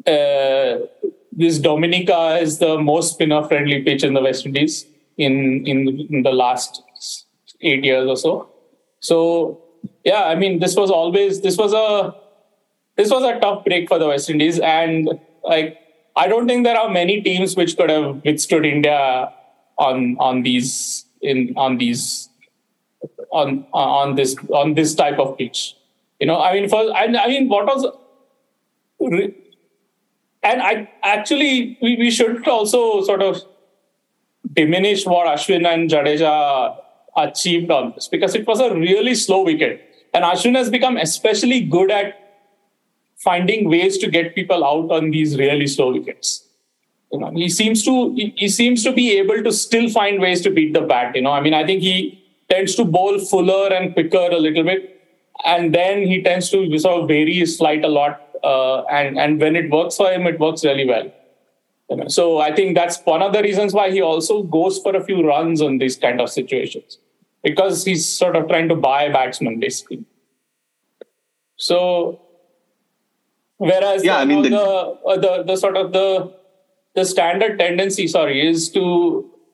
[0.06, 0.86] uh,
[1.32, 4.86] this Dominica is the most spinner-friendly pitch in the West Indies
[5.18, 6.84] in, in in the last
[7.62, 8.50] eight years or so.
[9.00, 9.62] So
[10.04, 12.16] yeah, I mean, this was always this was a
[12.96, 15.10] this was a tough break for the West Indies, and
[15.44, 15.78] like
[16.16, 19.32] I don't think there are many teams which could have withstood India
[19.78, 22.30] on on these in on these
[23.32, 25.76] on on this on this type of pitch.
[26.20, 27.86] You know, I mean, for I, I mean, what was
[30.44, 33.42] and I actually we, we should also sort of
[34.54, 36.76] diminish what Ashwin and Jadeja
[37.16, 39.86] achieved on this because it was a really slow wicket.
[40.14, 42.29] And Ashwin has become especially good at
[43.24, 46.46] finding ways to get people out on these really slow wickets.
[47.12, 50.52] You know, he seems to he, seems to be able to still find ways to
[50.52, 51.16] beat the bat.
[51.16, 54.64] You know, I mean, I think he tends to bowl fuller and quicker a little
[54.64, 55.02] bit,
[55.46, 58.22] and then he tends to sort of vary his flight a lot.
[58.44, 61.12] Uh, and and when it works for him, it works really well.
[61.90, 64.96] You know, so I think that's one of the reasons why he also goes for
[64.96, 67.00] a few runs on these kind of situations
[67.44, 70.06] because he's sort of trying to buy batsmen basically.
[71.58, 72.22] So,
[73.60, 74.58] whereas Yeah, I mean, the, the-
[75.14, 76.34] uh, the the sort of the
[76.96, 78.86] the standard tendency, sorry, is to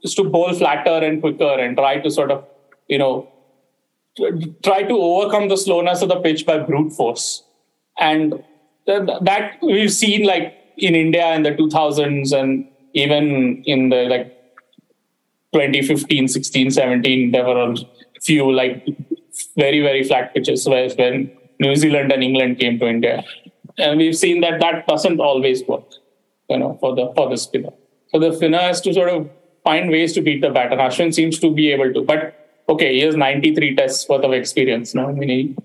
[0.04, 2.46] is to bowl flatter and quicker and try to sort of
[2.88, 3.14] you know
[4.64, 7.44] try to overcome the slowness of the pitch by brute force,
[8.00, 8.34] and
[8.88, 14.28] th- that we've seen like in India in the 2000s and even in the like
[15.54, 17.76] 2015, 16, 17, there were a
[18.22, 18.86] few like
[19.58, 23.24] very, very flat pitches when New Zealand and England came to India.
[23.78, 25.86] And we've seen that that doesn't always work,
[26.50, 27.72] you know, for the for the spinner.
[28.08, 29.30] So the spinner has to sort of
[29.64, 30.78] find ways to beat the batter.
[30.78, 34.94] Ashwin seems to be able to, but okay, he has 93 tests worth of experience
[34.96, 35.10] now.
[35.10, 35.56] I mean, he,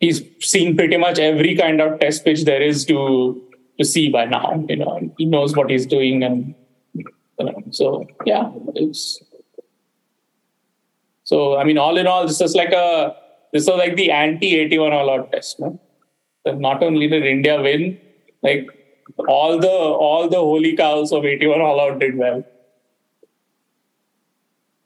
[0.00, 3.42] he's seen pretty much every kind of test pitch there is to
[3.78, 4.64] to see by now.
[4.68, 6.54] You know, he knows what he's doing, and
[6.94, 7.04] you
[7.40, 9.22] know, so yeah, it's
[11.24, 13.16] so I mean, all in all, this is like a
[13.52, 15.58] this is like the anti 81 all out test.
[15.60, 15.80] No?
[16.46, 17.98] So not only did India win,
[18.42, 18.68] like
[19.28, 22.44] all the all the holy cows of 81 all out did well.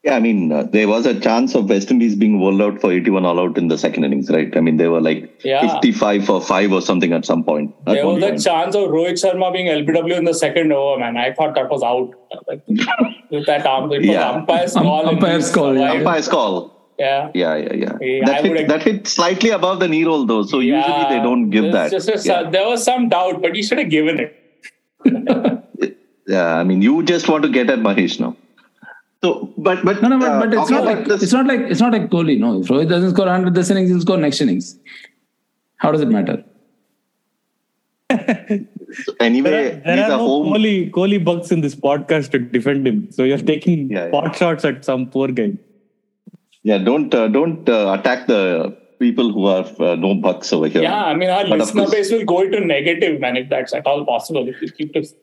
[0.02, 2.90] Yeah, I mean, uh, there was a chance of West Indies being bowled out for
[2.90, 4.56] 81 all out in the second innings, right?
[4.56, 5.60] I mean, they were like Yeah.
[5.74, 7.74] 55 for 5 or something at some point.
[7.86, 8.42] at There was a point.
[8.42, 11.18] chance of Rohit Sharma being LBW in the second over, man.
[11.18, 12.14] I thought that was out.
[12.48, 12.62] Like,
[13.30, 14.30] with that arm, it was Yeah.
[14.30, 15.00] umpire's Um- call.
[15.00, 15.92] and umpire's call, yeah.
[15.92, 16.79] Umpire's call.
[17.00, 17.30] Yeah.
[17.34, 17.92] Yeah, yeah, yeah.
[18.00, 20.42] Yeah, that, I hit, that hit slightly above the knee roll, though.
[20.42, 21.90] So usually they don't give that.
[21.90, 22.50] just a- yeah.
[22.56, 24.36] There was some doubt, but he should have given it.
[26.26, 28.36] yeah, I mean, you just want to get at Mahesh now.
[29.24, 29.30] So,
[29.68, 31.80] but but No, no, but, uh, but it's not like this- it's not like it's
[31.80, 32.38] not like Kohli.
[32.38, 34.78] No, if Rohit doesn't score 100 this innings, he'll score next innings.
[35.76, 36.38] How does it matter?
[39.20, 39.50] anyway.
[39.50, 40.46] There are, there he's are a no home.
[40.54, 43.10] Kohli, Kohli bugs in this podcast to defend him.
[43.10, 44.10] So you're taking Yeah, yeah.
[44.10, 45.52] pot shots at some poor guy.
[46.62, 50.82] Yeah, don't uh, don't uh, attack the people who have uh, no bucks over here.
[50.82, 53.86] Yeah, I mean, our But listener base will go into negative, man, if that's at
[53.86, 54.46] all possible.
[54.46, 55.14] If you keep this.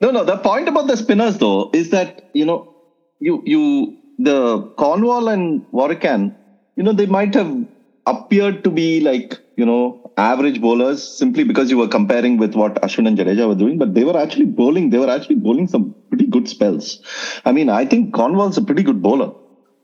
[0.00, 0.24] No, no.
[0.24, 2.74] The point about the spinners, though, is that you know,
[3.20, 6.34] you you the Cornwall and Warrican,
[6.76, 7.66] you know, they might have
[8.06, 12.74] appeared to be like you know average bowlers simply because you were comparing with what
[12.82, 14.90] Ashwin and Jadeja were doing, but they were actually bowling.
[14.90, 17.00] They were actually bowling some pretty good spells.
[17.44, 19.32] I mean, I think Cornwall's a pretty good bowler.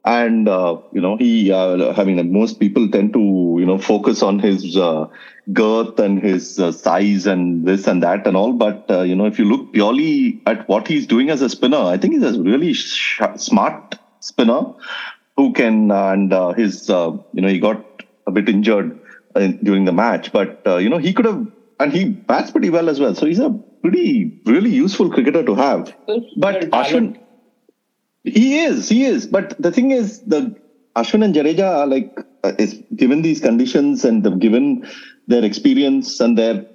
[0.08, 3.20] And uh, you know he, uh, I mean, most people tend to
[3.60, 5.06] you know focus on his uh,
[5.52, 8.54] girth and his uh, size and this and that and all.
[8.54, 11.76] But uh, you know, if you look purely at what he's doing as a spinner,
[11.94, 14.62] I think he's a really sh- smart spinner
[15.36, 15.90] who can.
[15.90, 17.84] And uh, his, uh, you know, he got
[18.26, 18.98] a bit injured
[19.62, 21.46] during the match, but uh, you know, he could have,
[21.78, 23.14] and he bats pretty well as well.
[23.14, 23.50] So he's a
[23.82, 25.94] pretty, really useful cricketer to have.
[26.36, 27.18] But Ashwin,
[28.24, 29.26] he is, he is.
[29.26, 30.54] But the thing is, the
[30.96, 34.87] Ashwin and Jadeja are like, uh, is given these conditions and they've given
[35.26, 36.66] their experience and their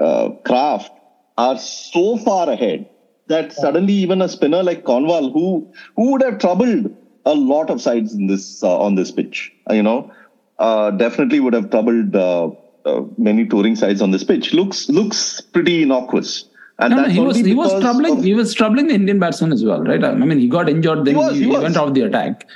[0.00, 0.92] uh, craft
[1.36, 2.88] are so far ahead
[3.28, 7.80] that suddenly even a spinner like Cornwall, who who would have troubled a lot of
[7.80, 10.10] sides in this uh, on this pitch, you know,
[10.58, 12.50] uh, definitely would have troubled uh,
[12.84, 14.54] uh, many touring sides on this pitch.
[14.54, 16.47] Looks looks pretty innocuous.
[16.80, 19.52] And No, no, he was he was troubling of- he was troubling the Indian batsman
[19.52, 20.02] as well, right?
[20.04, 21.62] I mean, he got injured, then He was, he, he was.
[21.62, 22.46] went off the attack.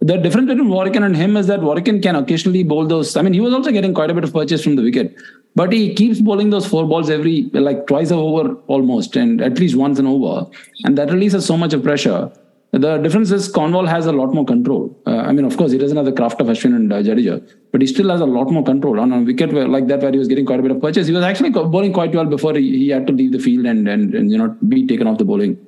[0.00, 3.16] The difference between Warrican and him is that Warrican can occasionally bowl those.
[3.16, 5.16] I mean, he was also getting quite a bit of purchase from the wicket.
[5.56, 9.76] But he keeps bowling those four balls every like twice over almost, and at least
[9.76, 10.46] once an over,
[10.84, 12.30] and that releases so much of pressure.
[12.78, 14.96] The difference is Cornwall has a lot more control.
[15.06, 17.36] Uh, I mean, of course, he doesn't have the craft of Ashwin and uh, Jadeja,
[17.72, 20.12] but he still has a lot more control on a wicket where, like that where
[20.12, 21.06] he was getting quite a bit of purchase.
[21.06, 23.88] He was actually bowling quite well before he, he had to leave the field and,
[23.88, 25.58] and and you know be taken off the bowling.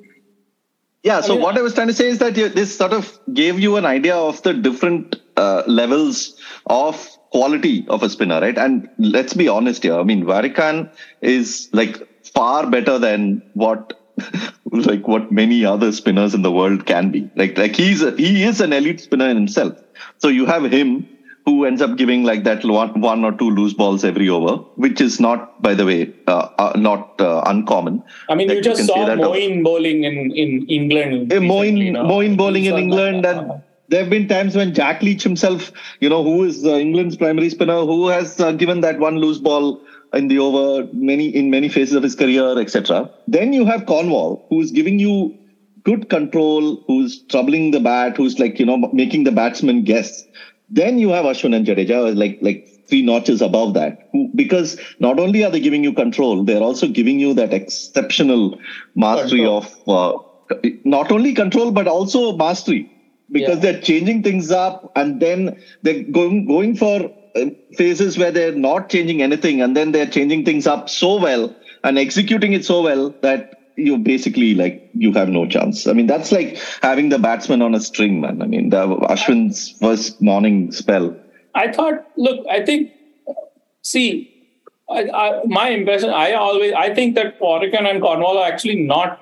[1.03, 1.21] Yeah.
[1.21, 3.77] So what I was trying to say is that you, this sort of gave you
[3.77, 8.59] an idea of the different uh, levels of quality of a spinner, right?
[8.59, 9.99] And let's be honest here.
[9.99, 10.93] I mean, Warrican
[11.23, 14.00] is like far better than what
[14.73, 17.31] like what many other spinners in the world can be.
[17.37, 19.79] Like like he's a, he is an elite spinner in himself.
[20.19, 21.09] So you have him
[21.47, 25.01] who ends up giving like that one, one or two loose balls every over, which
[25.01, 28.03] is not, by the way, uh, uh, not uh, uncommon.
[28.29, 31.33] I mean, Like, you just can saw Moeen bowling in, in England.
[31.33, 35.23] Recently, Moeen, you bowling in England, uh, and there have been times when Jack Leach
[35.23, 39.17] himself, you know, who is uh, England's primary spinner, who has uh, given that one
[39.17, 39.81] loose ball
[40.13, 43.09] in the over many in many phases of his career, etc.
[43.27, 45.37] Then you have Cornwall, who is giving you
[45.85, 50.25] good control, who's troubling the bat, who's like you know making the batsman guess.
[50.69, 55.19] Then you have Ashwin and Jadeja, like like three notches above that, who, because not
[55.21, 58.59] only are they giving you control, they're also giving you that exceptional
[58.95, 59.65] mastery Control.
[59.89, 60.23] of
[60.55, 62.89] uh, not only control but also mastery
[63.31, 63.73] because Yeah.
[63.73, 67.11] they're changing things up and then they're going going for
[67.77, 71.99] phases where they're not changing anything and then they're changing things up so well and
[71.99, 75.87] executing it so well that you basically like you have no chance.
[75.87, 78.43] I mean that's like having the batsman on a string, man.
[78.43, 81.17] I mean the Ashwin's first morning spell.
[81.55, 82.93] I thought, look, I think,
[83.83, 84.31] see,
[84.89, 89.21] I, I, my impression, I always, I think that Warrican and Cornwall are actually not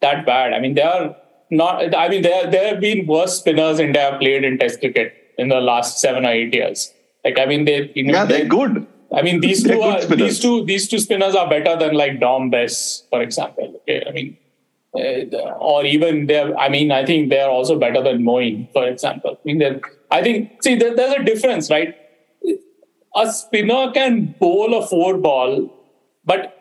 [0.00, 0.52] that bad.
[0.52, 1.16] I mean, they are
[1.50, 5.14] not, I mean, there, there have been worse spinners India have played in Test cricket
[5.38, 6.92] in the last seven or eight years.
[7.26, 8.86] Like, I mean, they, you know, Yeah, they're they- good.
[9.18, 10.18] I mean, these They're two are spinners.
[10.28, 13.68] these two these two spinners are better than like Dom Bess, for example.
[13.82, 14.36] Okay, I mean,
[15.00, 16.48] uh, or even they're.
[16.64, 19.38] I mean, I think they're also better than Moeen, for example.
[19.38, 19.62] I mean,
[20.10, 21.94] I think see there, there's a difference, right?
[23.14, 25.72] A spinner can bowl a four ball,
[26.24, 26.52] but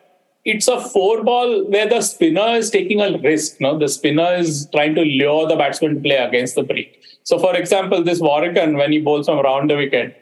[0.46, 3.60] it's a four ball where the spinner is taking a risk.
[3.60, 7.02] No, the spinner is trying to lure the batsman to play against the break.
[7.24, 10.16] So, for example, this Warrican, when he bowls from around the wicket,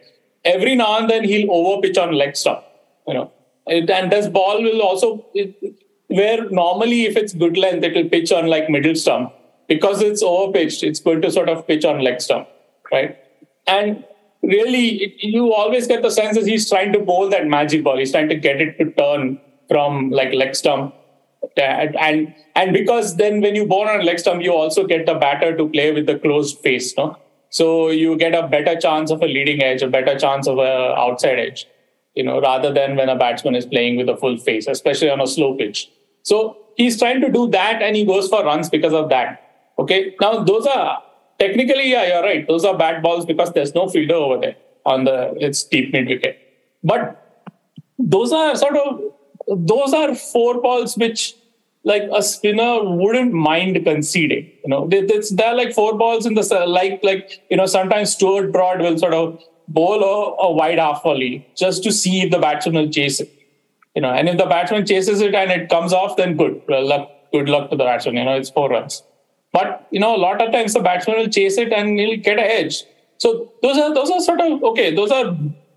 [0.44, 2.62] every now and then he'll overpitch on leg stump.
[3.08, 3.30] You know,
[3.66, 5.54] It- and this ball will also it,
[6.08, 9.32] where normally if it's good length, it will pitch on like middle stump
[9.68, 10.82] because it's overpitched.
[10.86, 12.48] It's going to sort of pitch on leg stump,
[12.92, 13.16] right?
[13.66, 14.04] And
[14.42, 17.96] really, it, you always get the sense that he's trying to bowl that magic ball.
[17.96, 20.94] He's trying to get it to turn from like leg stump
[21.56, 25.14] and and, and because then when you bowl on leg stump, you also get the
[25.14, 27.16] batter to play with the closed face, no?
[27.54, 30.92] So you get a better chance of a leading edge, a better chance of a
[30.98, 31.68] outside edge,
[32.16, 35.20] you know, rather than when a batsman is playing with a full face, especially on
[35.20, 35.88] a slow pitch.
[36.22, 39.68] So he's trying to do that, and he goes for runs because of that.
[39.78, 41.00] Okay, now those are
[41.38, 42.44] technically, yeah, you're right.
[42.48, 46.08] Those are bad balls because there's no fielder over there on the it's deep mid
[46.08, 46.36] wicket,
[46.82, 47.46] but
[48.00, 49.00] those are sort of
[49.46, 51.36] those are four balls which
[51.84, 54.86] like a spinner wouldn't mind conceding you know.
[54.88, 58.80] They, it's, they're like four balls in the like like you know sometimes Stuart Broad
[58.80, 62.74] will sort of bowl a, a wide half volley just to see if the batsman
[62.76, 63.30] will chase it
[63.94, 64.10] you know.
[64.10, 67.48] And if the batsman chases it and it comes off then good well, luck good
[67.48, 69.02] luck to the batsman you know it's four runs.
[69.52, 72.38] But you know a lot of times the batsman will chase it and he'll get
[72.38, 72.82] a edge.
[73.18, 75.36] So those are those are sort of okay those are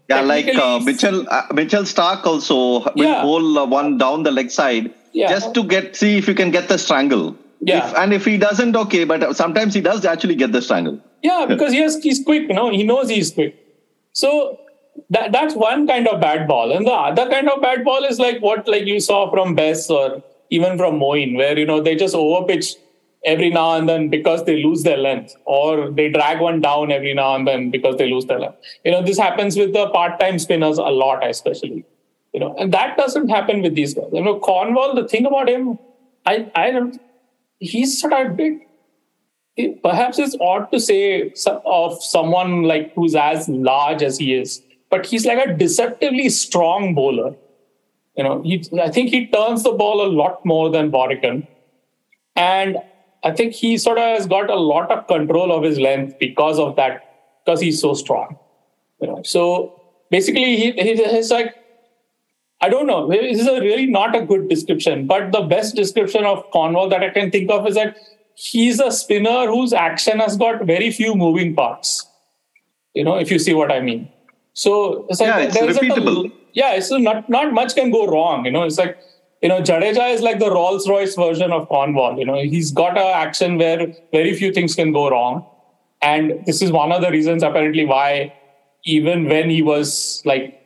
[0.10, 3.22] Yeah, like uh, Mitchell uh, Mitchell Stark also will Yeah.
[3.24, 5.30] bowl uh, one down the leg side Yeah.
[5.30, 7.36] just to get see if you can get the strangle.
[7.60, 7.90] Yeah.
[7.90, 11.00] If, and if he doesn't, okay, but sometimes he does actually get the strangle.
[11.24, 13.56] Yeah, because he has, he's quick, you know, he knows he's quick.
[14.14, 14.60] So
[15.10, 16.72] that that's one kind of bad ball.
[16.72, 19.90] And the other kind of bad ball is like what like you saw from Bess
[19.90, 22.76] or even from Moeen, where you know they just overpitch
[23.26, 27.14] every now and then because they lose their length, or they drag one down every
[27.14, 28.58] now and then because they lose their length.
[28.86, 31.86] You know, this happens with the part-time spinners a lot, especially.
[32.34, 34.10] You know, and that doesn't happen with these guys.
[34.14, 35.80] You know, Cornwall, the thing about him,
[36.26, 37.00] I I don't
[37.60, 38.68] he's sort of big
[39.84, 41.34] perhaps it's odd to say
[41.66, 46.94] of someone like who's as large as he is, but he's like a deceptively strong
[46.94, 47.36] bowler.
[48.16, 51.48] You know, he, I think he turns the ball a lot more than Warrican.
[52.36, 52.78] And
[53.24, 56.60] I think he sort of has got a lot of control of his length because
[56.60, 57.04] of that,
[57.46, 58.38] because he's so strong.
[59.02, 61.56] You know, so basically he, he he's like
[62.62, 63.08] I don't know.
[63.10, 67.04] This is a really not a good description, but the best description of Cornwall that
[67.04, 67.96] I can think of is that
[68.36, 72.08] he's a spinner whose action has got very few moving parts.
[72.94, 74.10] You know, if you see what I mean.
[74.54, 76.32] So it's like Yeah, it's like a- repeatable.
[76.54, 78.44] yeah, so not not much can go wrong.
[78.46, 78.98] You know, it's like
[79.44, 82.18] you know, Jadeja is like the Rolls Royce version of Cornwall.
[82.18, 85.46] You know, he's got an action where very few things can go wrong,
[86.02, 88.34] and this is one of the reasons apparently why
[88.84, 90.57] even when he was like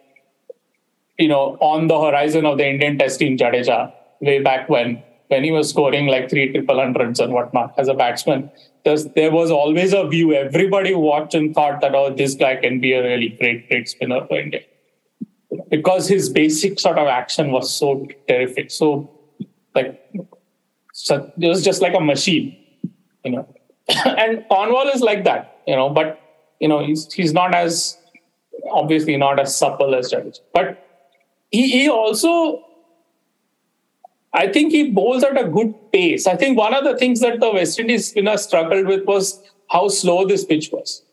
[1.22, 5.44] you know on the horizon of the Indian Test team, Jadeja way back when when
[5.44, 8.52] he was scoring like three triple hundreds and whatnot as a batsman.
[8.84, 10.34] There's, there was always a view.
[10.34, 14.26] Everybody watched and thought that oh, this guy can be a really great, great spinner
[14.28, 14.62] for India
[15.70, 18.72] because his basic sort of action was so terrific.
[18.72, 19.10] So,
[19.74, 20.04] like,
[20.94, 22.58] so it was just like a machine,
[23.24, 23.48] you know.
[24.06, 26.20] and Cornwall is like that, you know, but
[26.60, 27.98] you know he's he's not as
[28.70, 30.91] obviously not as supple as Jadeja, but
[31.52, 32.66] he he also.
[34.34, 36.26] I think he bowls at a good pace.
[36.26, 39.90] I think one of the things that the West Indies spinner struggled with was how
[39.90, 41.04] slow this pitch was.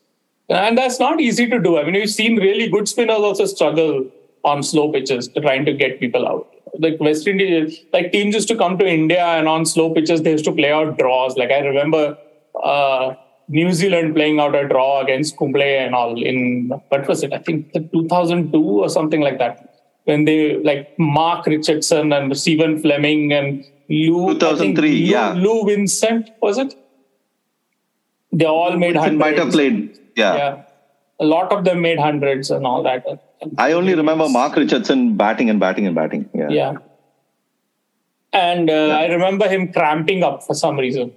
[0.49, 1.77] And that's not easy to do.
[1.77, 4.09] I mean, we've seen really good spinners also struggle
[4.43, 6.47] on slow pitches trying to get people out.
[6.77, 10.31] Like West Indies, like teams used to come to India and on slow pitches they
[10.31, 11.37] used to play out draws.
[11.37, 12.17] Like I remember
[12.63, 13.15] uh,
[13.47, 17.33] New Zealand playing out a draw against Kumble and all in what was it?
[17.33, 19.68] I think the 2002 or something like that.
[20.09, 25.33] When they like Mark Richardson and Stephen Fleming and Lou, 2003, Lou, yeah.
[25.33, 26.73] Lou Vincent was it?
[28.31, 29.99] They all made He might have played.
[30.15, 30.35] Yeah.
[30.35, 30.63] Yeah,
[31.19, 33.05] a lot of them made hundreds and all that.
[33.57, 36.29] I only remember Mark Richardson batting and batting and batting.
[36.33, 36.49] Yeah.
[36.49, 36.73] Yeah.
[38.33, 41.13] And uh, I remember him cramping up for some reason.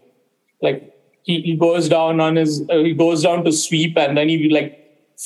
[0.60, 4.28] Like he, he goes down on his, uh, he goes down to sweep and then
[4.28, 4.78] he like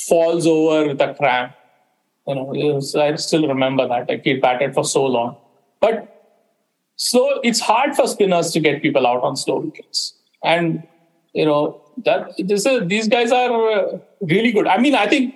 [0.08, 1.52] falls over with a cramp.
[2.26, 4.08] You know, was- I still remember that.
[4.08, 5.36] Like he batted for so long.
[5.80, 6.12] But
[6.96, 10.14] slow, it's hard for spinners to get people out on slow wickets.
[10.42, 10.82] And,
[11.32, 14.66] you know, that this is, these guys are uh, really good.
[14.66, 15.34] I mean, I think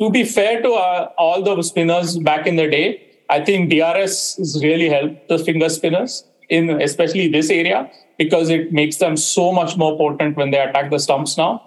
[0.00, 4.36] to be fair to uh, all the spinners back in the day, I think DRS
[4.36, 9.52] has really helped the finger spinners in especially this area because it makes them so
[9.52, 11.62] much more potent when they attack the stumps now.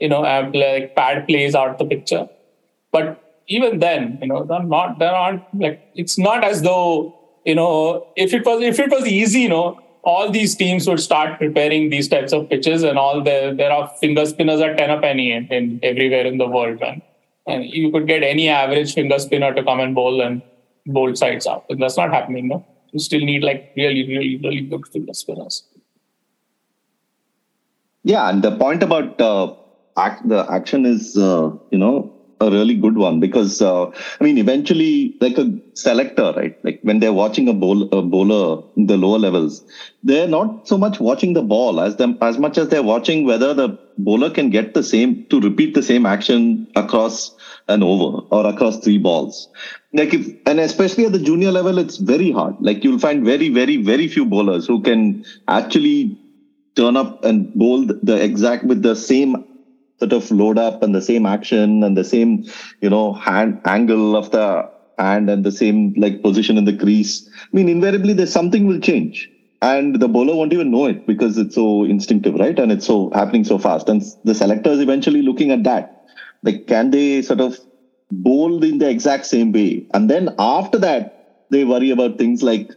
[0.00, 2.28] You know, like pad plays out the picture.
[2.92, 7.54] But even then, you know, they're not they're not like it's not as though, you
[7.54, 11.38] know, if it was if it was easy, you know, all these teams would start
[11.38, 15.00] preparing these types of pitches and all the there are finger spinners at 10 a
[15.00, 17.02] penny in, in everywhere in the world, man.
[17.46, 20.42] And you could get any average finger spinner to come and bowl and
[20.86, 21.64] bowl sides out.
[21.68, 22.66] But that's not happening, no.
[22.92, 25.64] You still need like really, really, really good finger spinners.
[28.04, 29.54] Yeah, and the point about uh,
[29.96, 34.38] act, the action is, uh, you know, a really good one because uh, I mean,
[34.38, 36.56] eventually, like a selector, right?
[36.64, 39.64] Like when they're watching a, bowl, a bowler the lower levels,
[40.02, 43.54] they're not so much watching the ball as them as much as they're watching whether
[43.54, 47.34] the bowler can get the same to repeat the same action across
[47.66, 49.48] an over or across three balls.
[49.92, 52.54] Like if and especially at the junior level, it's very hard.
[52.60, 56.18] Like you'll find very, very, very few bowlers who can actually
[56.76, 59.44] turn up and bowl the exact with the same
[59.98, 62.44] sort of load up and the same action and the same
[62.80, 64.62] you know hand angle of the
[64.98, 67.28] hand and the same like position in the crease.
[67.28, 69.28] I mean invariably there's something will change.
[69.60, 72.58] And the bowler won't even know it because it's so instinctive right?
[72.58, 73.88] And it's so happening so fast.
[73.88, 75.90] And the selector is eventually looking at that.
[76.42, 77.58] Like can they sort of
[78.10, 79.86] bowl in the exact same way?
[79.94, 81.14] And then after that
[81.50, 82.70] they worry about things like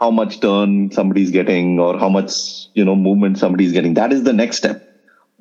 [0.00, 2.32] how much turn somebody's getting or how much
[2.74, 3.94] you know movement somebody's getting.
[3.94, 4.87] That is the next step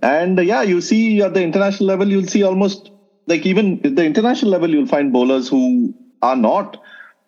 [0.02, 2.92] and uh, yeah you see at the international level you'll see almost
[3.28, 6.78] like even at the international level you'll find bowlers who are not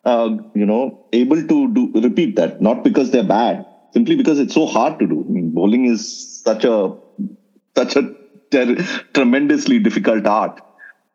[0.05, 4.53] uh, you know able to do repeat that not because they're bad simply because it's
[4.53, 6.93] so hard to do I mean, bowling is such a
[7.76, 8.03] such a
[8.51, 8.76] ter-
[9.13, 10.61] tremendously difficult art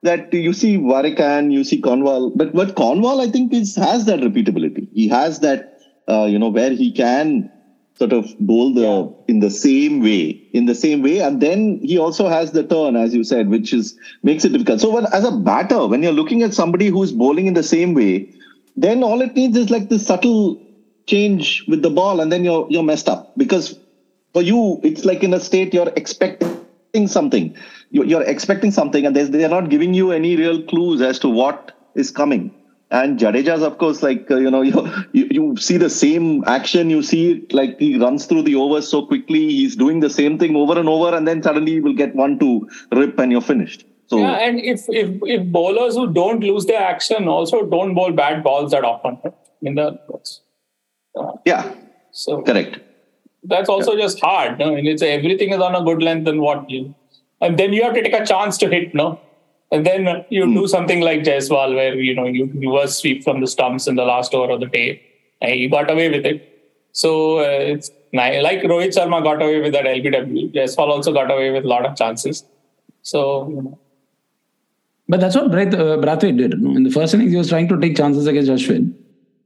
[0.02, 4.20] that you see Warrican, you see Cornwall, but but Cornwall I think is has that
[4.20, 4.88] repeatability.
[4.92, 5.66] He has that
[6.09, 7.50] uh, you know where he can
[7.97, 11.99] sort of bowl the in the same way, in the same way, and then he
[11.99, 14.80] also has the turn, as you said, which is makes it difficult.
[14.80, 17.95] So when as a batter, when you're looking at somebody who's bowling in the same
[17.95, 18.28] way,
[18.76, 20.61] then all it needs is like this subtle
[21.07, 23.32] change with the ball, and then you're you're messed up.
[23.36, 23.78] Because
[24.32, 27.55] for you it's like in a state you're expecting something.
[27.90, 31.72] You- you're expecting something and they're not giving you any real clues as to what
[31.95, 32.51] is coming
[33.01, 34.82] and jadeja's of course like uh, you know you,
[35.12, 38.88] you you see the same action you see it like he runs through the overs
[38.88, 41.99] so quickly he's doing the same thing over and over and then suddenly you will
[42.05, 46.12] get one to rip and you're finished so Yeah, and if, if if bowlers who
[46.12, 49.18] don't lose their action also don't bowl bad balls that often
[49.62, 49.86] in the
[51.53, 51.72] yeah
[52.24, 52.80] so correct
[53.45, 54.59] that's also just hard.
[54.59, 54.74] No?
[54.74, 56.95] And it's everything is on a good length and what you
[57.40, 59.20] and then you have to take a chance to hit, no?
[59.73, 63.47] And then you do something like Jaiswal, where you know you reverse sweep from the
[63.47, 65.03] stumps in the last over of the day,
[65.41, 66.51] and he got away with it.
[66.93, 70.55] So uh, it's like Rohit Sharma got away with that LBW.
[70.55, 72.45] Jaiswal also got away with a lot of chances.
[73.03, 73.49] So.
[73.49, 73.79] You know.
[75.09, 76.55] But that's what Brath, uh, Brathwaite did.
[76.55, 78.95] In the first innings, he was trying to take chances against Ashwin.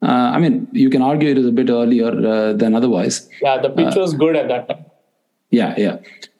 [0.01, 3.29] Uh, I mean, you can argue it is a bit earlier uh, than otherwise.
[3.43, 4.85] Yeah, the pitch uh, was good at that time.
[5.51, 5.99] Yeah, yeah.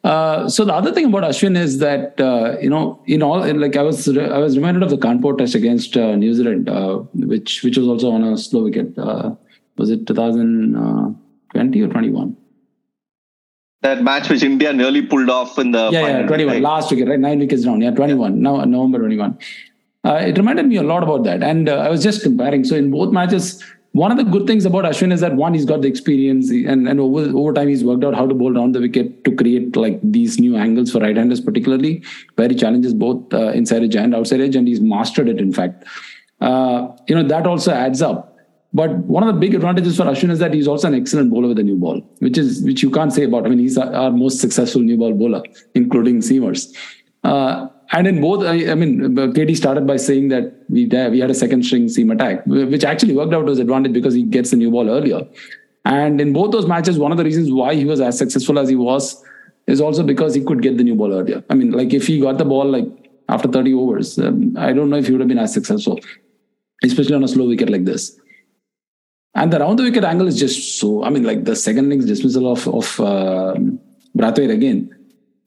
[0.09, 3.75] Uh, so the other thing about Ashwin is that uh, you know, in all, like
[3.75, 6.69] I was, I was reminded of the Kanpur test against New Zealand,
[7.13, 8.97] which which was also on a slow wicket.
[8.97, 12.37] was it 2020 or 21?
[13.81, 17.19] That match which India nearly pulled off in the yeah, yeah 21 last wicket right?
[17.19, 17.79] Nine wickets down.
[17.79, 19.37] Yeah 21 now November 21
[20.05, 21.43] uh, it reminded me a lot about that.
[21.43, 22.63] And uh, I was just comparing.
[22.63, 23.63] So in both matches
[23.99, 26.87] one of the good things about Ashwin is that one he's got the experience and,
[26.87, 29.75] and over over time he's worked out how to bowl around the wicket to create
[29.75, 31.93] like these new angles for right-handers particularly
[32.35, 35.51] where he challenges both uh, inside edge and outside edge and he's mastered it in
[35.59, 35.85] fact
[36.41, 38.29] uh, you know that also adds up
[38.73, 41.47] but one of the big advantages for Ashwin is that he's also an excellent bowler
[41.47, 43.47] with a new ball, which is which you can't say about.
[43.47, 45.41] I mean, he's our most successful new ball bowler,
[45.73, 46.71] including seamers.
[47.23, 51.31] Uh, and in both, I, I, mean, KD started by saying that we we had
[51.31, 54.51] a second string seam attack, which actually worked out to his advantage because he gets
[54.51, 55.27] the new ball earlier.
[55.85, 58.69] And in both those matches, one of the reasons why he was as successful as
[58.69, 59.23] he was
[59.65, 61.43] is also because he could get the new ball earlier.
[61.49, 62.85] I mean, like if he got the ball like
[63.27, 65.99] after 30 overs, um, I don't know if he would have been as successful,
[66.83, 68.19] especially on a slow wicket like this.
[69.33, 71.03] And the round the wicket angle is just so.
[71.03, 73.55] I mean, like the second innings dismissal of of uh,
[74.17, 74.95] Brathwaite again.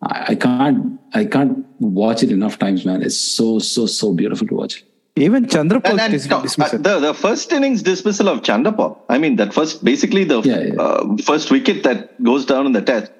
[0.02, 3.02] I, I, can't I can't watch it enough times, man.
[3.02, 4.84] It's so so so beautiful to watch.
[5.16, 8.96] Even Chanderpaul and, dis- uh, the the first innings dismissal of Chanderpaul.
[9.08, 10.80] I mean, that first basically the yeah, yeah.
[10.80, 13.12] Uh, first wicket that goes down in the test.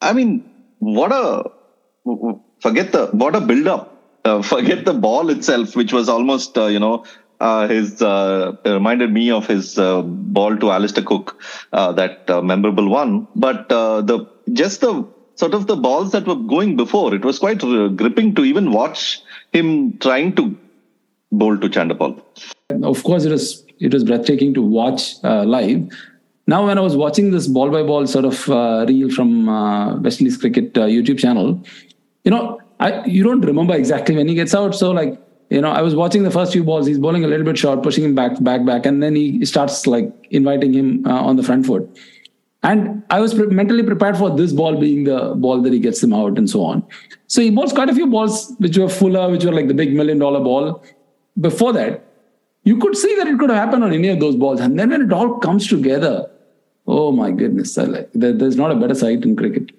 [0.00, 1.50] I mean, what a
[2.60, 3.90] forget the what a build up.
[4.24, 7.04] Uh, forget the ball itself, which was almost uh, you know
[7.40, 11.40] uh, his uh, reminded me of his uh, ball to Alistair Cook,
[11.72, 13.26] uh, that uh, memorable one.
[13.34, 15.06] But uh, the just the
[15.36, 18.72] sort of the balls that were going before, it was quite uh, gripping to even
[18.72, 19.20] watch
[19.52, 20.56] him trying to
[21.32, 22.20] bowl to Chanderpaul.
[22.82, 25.88] Of course, it was it was breathtaking to watch uh, live.
[26.46, 29.46] Now, when I was watching this ball by ball sort of uh, reel from
[30.02, 31.62] West Indies Cricket YouTube channel,
[32.24, 34.74] you know, I, you don't remember exactly when he gets out.
[34.74, 35.18] So, like,
[35.50, 36.86] you know, I was watching the first few balls.
[36.86, 39.86] He's bowling a little bit short, pushing him back, back, back, and then he starts
[39.86, 41.88] like inviting him uh, on the front foot.
[42.64, 46.02] And I was pre- mentally prepared for this ball being the ball that he gets
[46.02, 46.82] him out and so on.
[47.26, 49.94] So he bowls quite a few balls which were fuller, which were like the big
[49.94, 50.82] million dollar ball.
[51.38, 52.04] Before that,
[52.64, 54.60] you could see that it could have happened on any of those balls.
[54.60, 56.30] And then when it all comes together,
[56.86, 59.72] oh my goodness, like, there's not a better sight in cricket.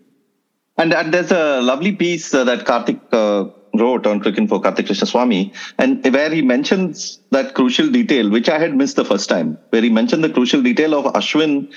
[0.78, 5.54] And, and there's a lovely piece uh, that Karthik uh, wrote on Cricinfo Karthik Krishnaswamy,
[5.78, 9.82] and where he mentions that crucial detail, which I had missed the first time, where
[9.82, 11.74] he mentioned the crucial detail of Ashwin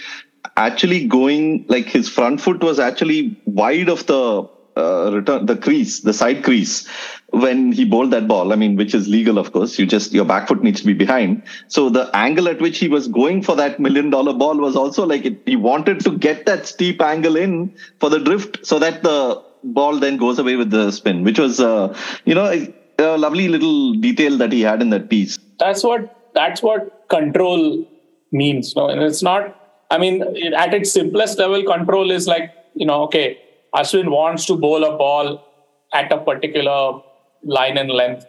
[0.57, 6.01] actually going like his front foot was actually wide of the uh, return, the crease,
[6.01, 6.86] the side crease
[7.30, 8.53] when he bowled that ball.
[8.53, 9.78] I mean, which is legal, of course.
[9.78, 11.43] You just your back foot needs to be behind.
[11.66, 15.05] So the angle at which he was going for that million dollar ball was also
[15.05, 19.03] like it, he wanted to get that steep angle in for the drift so that
[19.03, 23.18] the ball then goes away with the spin, which was, uh, you know, a, a
[23.18, 25.39] lovely little detail that he had in that piece.
[25.59, 27.84] That's what that's what control
[28.30, 28.76] means.
[28.76, 29.58] No, and it's not.
[29.91, 30.22] I mean,
[30.55, 33.39] at its simplest level, control is like you know, okay,
[33.74, 35.45] Ashwin wants to bowl a ball
[35.93, 37.01] at a particular
[37.43, 38.26] line and length,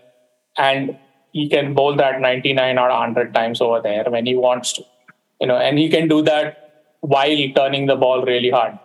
[0.57, 0.97] and
[1.31, 4.83] he can bowl that 99 or 100 times over there when he wants to,
[5.39, 8.77] you know, and he can do that while turning the ball really hard.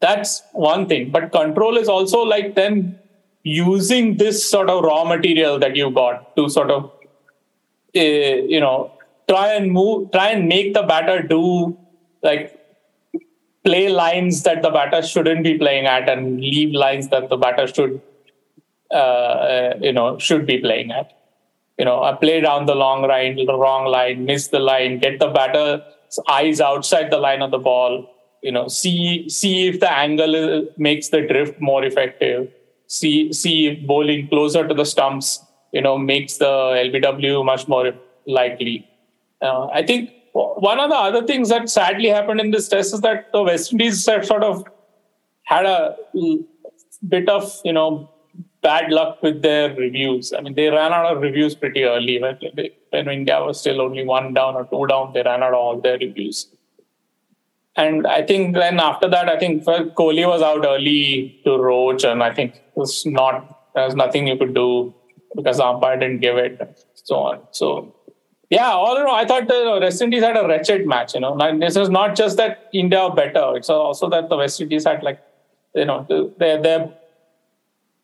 [0.00, 2.98] That's one thing but control is also like then
[3.42, 6.84] using this sort of raw material that you got to sort of
[7.96, 8.92] uh, you know
[9.28, 11.76] try and move try and make the batter do
[12.22, 12.58] like
[13.64, 17.66] play lines that the batter shouldn't be playing at and leave lines that the batter
[17.66, 18.00] should
[18.92, 21.12] uh, you know should be playing at.
[21.78, 25.18] You know I play down the long line the wrong line miss the line get
[25.18, 28.06] the batter's eyes outside the line of the ball
[28.42, 32.48] you know see see if the angle makes the drift more effective.
[32.88, 35.40] See see if bowling closer to the stumps
[35.72, 36.52] you know makes the
[36.90, 37.92] lbw much more
[38.26, 38.88] likely.
[39.42, 40.10] Uh, i think
[40.70, 43.72] one of the other things that sadly happened in this test is that the west
[43.72, 44.64] indies sort of
[45.44, 45.96] had a
[47.14, 48.10] bit of you know
[48.62, 52.36] bad luck with their reviews i mean they ran out of reviews pretty early when,
[52.90, 55.80] when india was still only one down or two down they ran out of all
[55.80, 56.46] their reviews
[57.76, 62.22] and I think then after that, I think Kohli was out early to Roach, and
[62.22, 64.94] I think it was not there was nothing you could do.
[65.36, 67.40] because the umpire didn't give it, so on.
[67.50, 67.94] So
[68.50, 71.14] yeah, all in all, I thought the West Indies had a wretched match.
[71.14, 74.36] You know, like, this is not just that India are better; it's also that the
[74.36, 75.20] West Indies had like,
[75.74, 76.06] you know,
[76.38, 76.80] their their,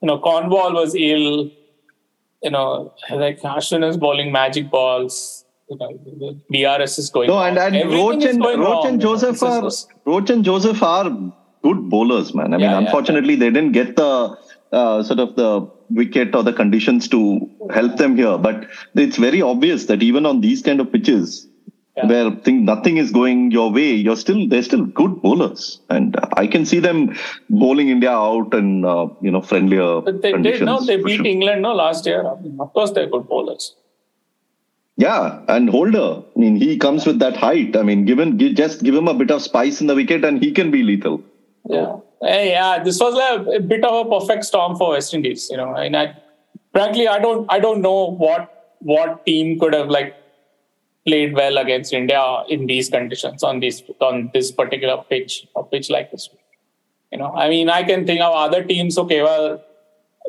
[0.01, 1.51] you know, Cornwall was ill.
[2.43, 5.45] You know, like Ashwin is bowling magic balls.
[5.71, 7.29] You know, the DRS is going.
[7.29, 9.17] No, and, and Roach and Roach and you know.
[9.17, 9.71] Joseph are
[10.05, 11.05] Roach and Joseph are
[11.63, 12.47] good bowlers, man.
[12.47, 12.79] I mean, Yeah, yeah.
[12.79, 14.37] unfortunately, they didn't get the
[14.73, 17.21] uh, sort of the wicket or the conditions to
[17.71, 18.37] help them here.
[18.39, 21.49] But it's very obvious that even on these kind of pitches,
[21.97, 22.07] Yeah.
[22.11, 25.65] where think nothing is going your way, you're still they're still good bowlers,
[25.97, 27.01] and I can see them
[27.63, 30.61] bowling India out and uh, you know friendlier But they conditions.
[30.61, 31.27] did no, they beat sure.
[31.33, 32.21] England no last year.
[32.31, 33.67] I mean, of course, they're good bowlers.
[34.97, 36.23] Yeah, and Holder.
[36.37, 37.77] I mean, he comes with that height.
[37.77, 40.43] I mean, given gi- just give him a bit of spice in the wicket, and
[40.43, 41.23] he can be lethal.
[41.69, 41.97] Yeah.
[42.23, 45.49] Hey, yeah, this was a, a bit of a perfect storm for West Indies.
[45.51, 46.17] You know, and I,
[46.73, 50.15] frankly, I don't, I don't know what what team could have like
[51.07, 55.91] played well against India in these conditions on this on this particular pitch, a pitch
[55.91, 56.29] like this.
[57.11, 58.97] You know, I mean, I can think of other teams.
[58.97, 59.61] Okay, well,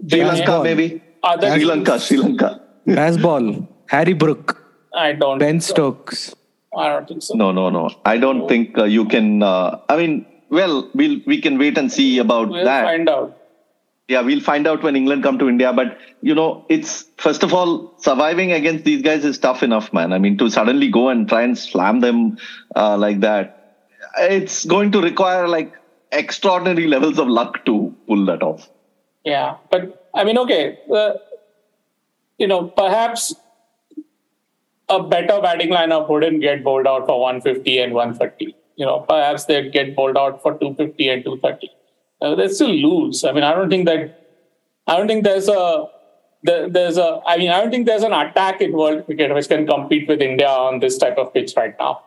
[0.09, 1.01] Sri they- Lanka, maybe.
[1.23, 2.61] Other Sri teams, Lanka, Sri Lanka.
[2.87, 4.61] Bazball, Harry Brook,
[4.93, 5.39] I don't.
[5.39, 6.35] Ben Stokes.
[6.75, 7.35] I don't think so.
[7.35, 7.89] No, no, no.
[8.03, 9.43] I don't think uh, you can.
[9.43, 12.83] Uh, I mean, well, we'll we can wait and see about We'll that.
[12.85, 13.37] find out.
[14.07, 15.71] Yeah, we'll find out when England come to India.
[15.73, 20.13] But you know, it's first of all surviving against these guys is tough enough, man.
[20.13, 22.37] I mean, to suddenly go and try and slam them
[22.75, 23.77] uh, like that,
[24.19, 25.73] it's going to require like
[26.11, 28.69] extraordinary levels of luck to pull that off.
[29.25, 31.13] Yeah, but I mean, okay, uh,
[32.37, 33.33] you know, perhaps
[34.89, 38.55] a better batting lineup wouldn't get bowled out for 150 and 130.
[38.75, 41.69] You know, perhaps they'd get bowled out for 250 and 230.
[42.21, 43.23] Uh, they still lose.
[43.23, 44.19] I mean, I don't think that.
[44.87, 45.87] I don't think there's a.
[46.43, 47.21] There, there's a.
[47.27, 50.21] I mean, I don't think there's an attack in world cricket which can compete with
[50.21, 52.01] India on this type of pitch right now.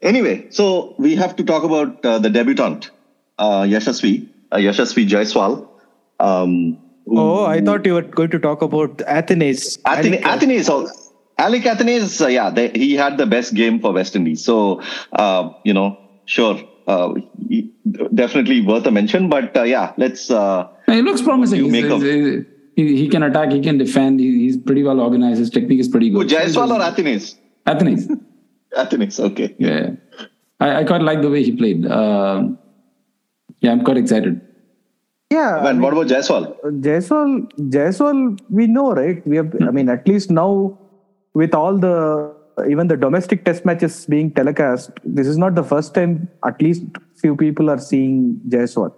[0.00, 2.90] Anyway, so we have to talk about uh, the debutant,
[3.38, 5.66] uh, Yashasvi, uh, Yashasvi Jaiswal.
[6.20, 9.78] Um, who- Oh, I thought you were going to talk about Athanaze.
[9.86, 10.68] Athene, Athanaze,
[11.38, 14.44] al- Alick Athanaze, uh, yeah, they, he had the best game for West Indies.
[14.44, 14.80] So,
[15.12, 17.14] uh, you know, sure, uh,
[17.48, 17.72] he-
[18.14, 19.28] definitely worth a mention.
[19.28, 20.30] But uh, yeah, let's.
[20.30, 21.64] Uh, He looks promising.
[21.64, 22.44] you make of- he's-
[22.76, 25.88] he, he can attack, he can defend, he, he's pretty well organized, his technique is
[25.88, 26.28] pretty who, good.
[26.28, 27.34] Jaiswal or Athanaze?
[27.66, 28.08] Athanaze.
[28.76, 29.56] Athanaze, okay.
[29.58, 29.90] Yeah.
[30.60, 31.84] I, I quite like the way he played.
[31.90, 32.56] Um
[33.60, 34.40] yeah, I'm quite excited.
[35.30, 36.54] Yeah, And what about Jaiswal?
[36.80, 39.26] Jaiswal, Jaiswal, we know, right?
[39.26, 40.78] We have, I mean, at least now
[41.40, 41.96] with all the
[42.72, 46.28] even the domestic test matches being telecast, this is not the first time.
[46.46, 46.82] At least
[47.20, 48.92] few people are seeing Jaiswal.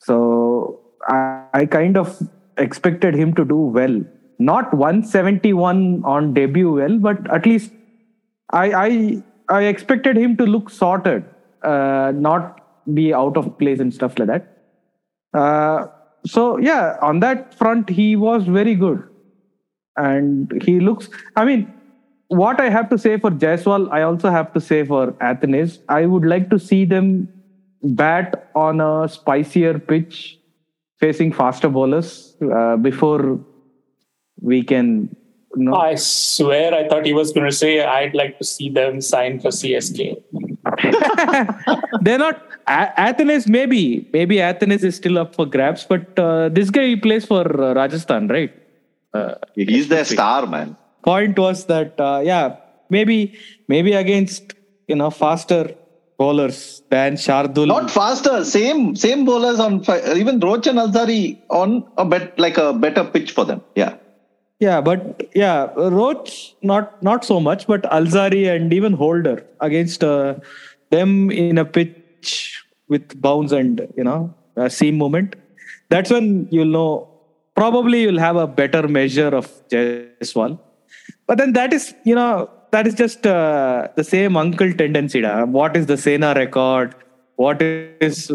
[0.00, 2.20] So I, I kind of
[2.56, 4.00] expected him to do well.
[4.38, 7.72] Not 171 on debut well, but at least
[8.52, 11.24] I I I expected him to look sorted,
[11.62, 14.48] uh, not be out of place and stuff like that.
[15.34, 15.86] Uh,
[16.26, 19.02] so yeah, on that front, he was very good,
[19.98, 21.08] and he looks.
[21.36, 21.72] I mean,
[22.28, 25.78] what I have to say for Jaiswal, I also have to say for Athanaze.
[25.88, 27.28] I would like to see them
[27.82, 30.38] bat on a spicier pitch,
[30.98, 33.40] facing faster bowlers uh, before
[34.40, 35.14] we can.
[35.56, 38.68] You know, I swear, I thought he was going to say, "I'd like to see
[38.68, 40.22] them sign for CSK."
[42.02, 43.42] they're not A-.
[43.48, 47.44] Maybe, maybe Athanaze is still up for grabs, but uh, this guy he plays for
[47.62, 48.52] uh, Rajasthan, right?
[49.14, 50.76] Uh, He's their star, man.
[51.02, 52.56] point was that uh, yeah,
[52.90, 53.38] maybe
[53.68, 54.54] maybe against
[54.86, 55.74] you know faster
[56.18, 57.68] bowlers than Shardul.
[57.68, 59.84] Not faster, same same bowlers on
[60.16, 63.62] even Roach and Alzarri on a bet like a better pitch for them.
[63.74, 63.94] Yeah.
[64.60, 70.34] yeah, but yeah, Roach not not so much, but Alzarri and even Holder against uh,
[70.90, 75.36] them in a pitch with bounce and you know uh, seam movement.
[75.88, 77.07] That's when you'll know.
[77.58, 80.58] Probably you'll have a better measure of Jaiswal.
[81.26, 85.20] But then that is, you know, that is just uh, the same uncle tendency.
[85.22, 85.44] Da.
[85.44, 86.94] What is the Sena record?
[87.36, 88.32] What is,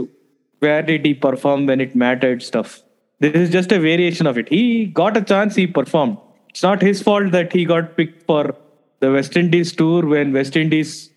[0.60, 2.82] where did he perform when it mattered stuff?
[3.20, 4.50] This is just a variation of it.
[4.50, 6.18] He got a chance, he performed.
[6.50, 8.56] It's not his fault that he got picked for
[9.00, 11.10] the West Indies tour when West Indies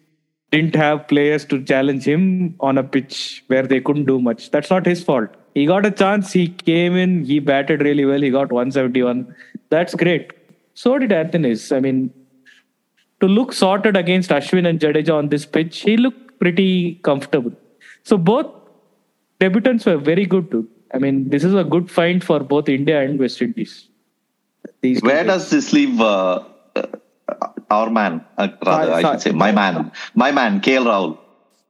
[0.53, 4.51] didn't have players to challenge him on a pitch where they couldn't do much.
[4.53, 5.31] That's not his fault.
[5.57, 6.33] He got a chance.
[6.33, 7.25] He came in.
[7.25, 8.21] He batted really well.
[8.21, 9.35] He got 171.
[9.71, 10.33] That's great.
[10.75, 11.75] So did Athanaze.
[11.75, 12.13] I mean,
[13.21, 17.53] to look sorted against Ashwin and Jadeja on this pitch, he looked pretty comfortable.
[18.03, 18.47] So both
[19.41, 20.69] debutants were very good too.
[20.93, 23.89] I mean, this is a good find for both India and West Indies.
[24.83, 26.45] These Where does this leave uh,
[26.77, 26.87] uh,
[27.71, 28.23] our man?
[28.37, 31.19] Uh, rather, Sai- I should say my man, my man, KL Rahul.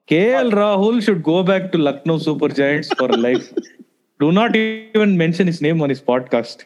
[0.09, 3.53] KL Rahul should go back to Lucknow Super Giants for life.
[4.19, 6.65] Do not even mention his name on his podcast.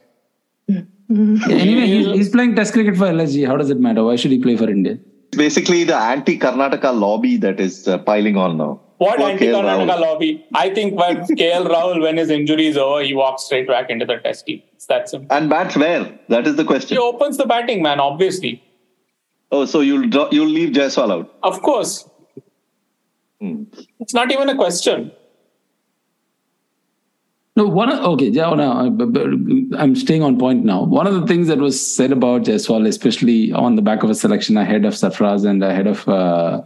[0.69, 3.47] Anyway, he's, he's playing Test cricket for LSG.
[3.47, 4.05] How does it matter?
[4.05, 4.99] Why should he play for India?
[5.29, 8.81] It's basically the anti-Karnataka lobby that is uh, piling on now.
[8.99, 10.47] What Poor anti-Karnataka lobby?
[10.55, 14.07] I think when KL Rahul, when his injury is over, he walks straight back into
[14.07, 14.63] the test team.
[14.75, 15.37] It's that simple.
[15.37, 16.17] And bats where?
[16.29, 16.97] That is the question.
[16.97, 18.63] He opens the batting, man, obviously.
[19.51, 21.35] Oh, so you'll draw, you'll leave Jaiswal out.
[21.43, 22.09] Of course.
[23.41, 23.65] Hmm.
[23.99, 25.11] It's not even a question.
[27.57, 27.93] No, one.
[27.93, 29.27] Okay, yeah, no, but- but
[29.79, 30.85] I'm staying on point now.
[30.85, 34.15] One of the things that was said about Jaiswal, especially on the back of a
[34.15, 36.63] selection ahead of Sarfaraz and ahead of uh,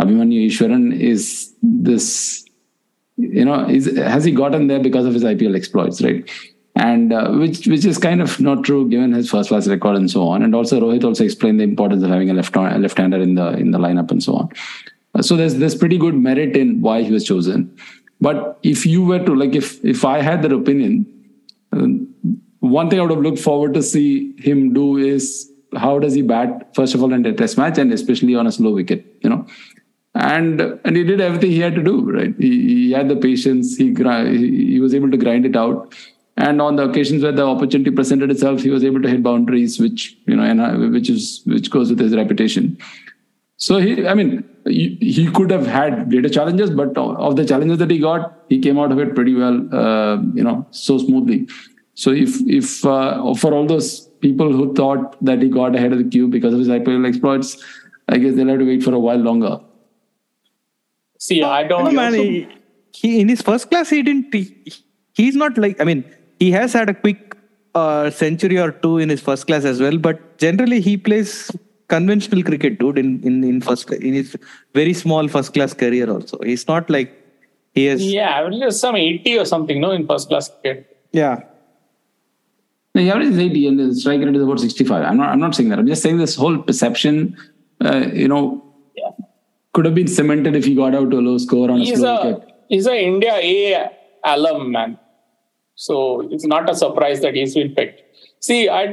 [0.00, 2.44] Abhimanyu Easwaran, is this.
[3.18, 6.28] You know, is has he gotten there because of his IPL exploits, right?
[6.76, 10.10] And uh, which which is kind of not true given his first class record and
[10.10, 10.42] so on.
[10.42, 13.50] And also Rohit also explained the importance of having a left left hander in the
[13.50, 14.48] in the lineup and so on.
[15.22, 17.76] So there's there's pretty good merit in why he was chosen.
[18.22, 21.06] But if you were to like, if if I had that opinion,
[21.72, 22.08] um,
[22.60, 26.22] one thing I would have looked forward to see him do is how does he
[26.22, 29.30] bat first of all in a test match and especially on a slow wicket, you
[29.30, 29.44] know.
[30.14, 32.34] And and he did everything he had to do, right?
[32.38, 33.76] He, he had the patience.
[33.76, 35.94] He, he was able to grind it out.
[36.36, 39.80] And on the occasions where the opportunity presented itself, he was able to hit boundaries,
[39.80, 42.78] which you know, and uh, which is which goes with his reputation.
[43.62, 47.78] So he, I mean, he, he could have had greater challenges, but of the challenges
[47.78, 51.46] that he got, he came out of it pretty well, uh, you know, so smoothly.
[51.94, 55.98] So if if uh, for all those people who thought that he got ahead of
[55.98, 57.56] the queue because of his IPL exploits,
[58.08, 59.60] I guess they'll have to wait for a while longer.
[61.20, 61.84] See, I don't.
[61.84, 62.48] No, man, he,
[62.90, 64.34] he in his first class he didn't.
[64.34, 64.72] He,
[65.14, 65.80] he's not like.
[65.80, 66.04] I mean,
[66.40, 67.36] he has had a quick
[67.76, 71.52] uh, century or two in his first class as well, but generally he plays
[71.94, 72.98] conventional cricket, dude.
[73.04, 74.30] In in in first in his
[74.80, 77.10] very small first class career also, he's not like
[77.78, 80.80] he is Yeah, I mean, some 80 or something, no, in first class cricket.
[81.22, 81.36] yeah.
[82.94, 85.02] The average is 80 and the strike rate is about 65.
[85.10, 85.78] I'm not, I'm not saying that.
[85.78, 87.14] I'm just saying this whole perception,
[87.90, 88.42] uh, you know,
[89.02, 89.12] Yeah.
[89.72, 92.00] could have been cemented if he got out to a low score on a He's
[92.00, 92.50] slow a wicket.
[92.74, 93.88] he's a India A
[94.34, 94.98] alum man,
[95.86, 95.96] so
[96.34, 98.02] it's not a surprise that he's been picked.
[98.48, 98.84] See, I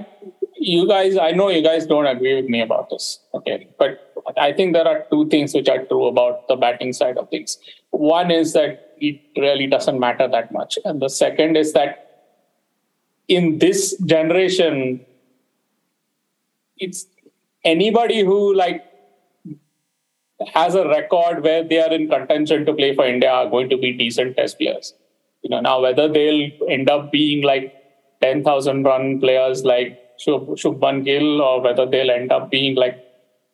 [0.60, 4.52] you guys, I know you guys don't agree with me about this, okay, but I
[4.54, 7.58] think there are two things which are true about the batting side of things.
[7.92, 12.06] One is that it really doesn't matter that much, and the second is that
[13.28, 15.06] in this generation,
[16.78, 17.06] it's
[17.64, 18.84] anybody who like
[20.54, 23.78] has a record where they are in contention to play for India are going to
[23.78, 24.94] be decent test players.
[25.42, 27.74] You know, now whether they'll end up being like
[28.22, 33.04] 10,000 run players like Shub, Shubman Gill or whether they'll end up being like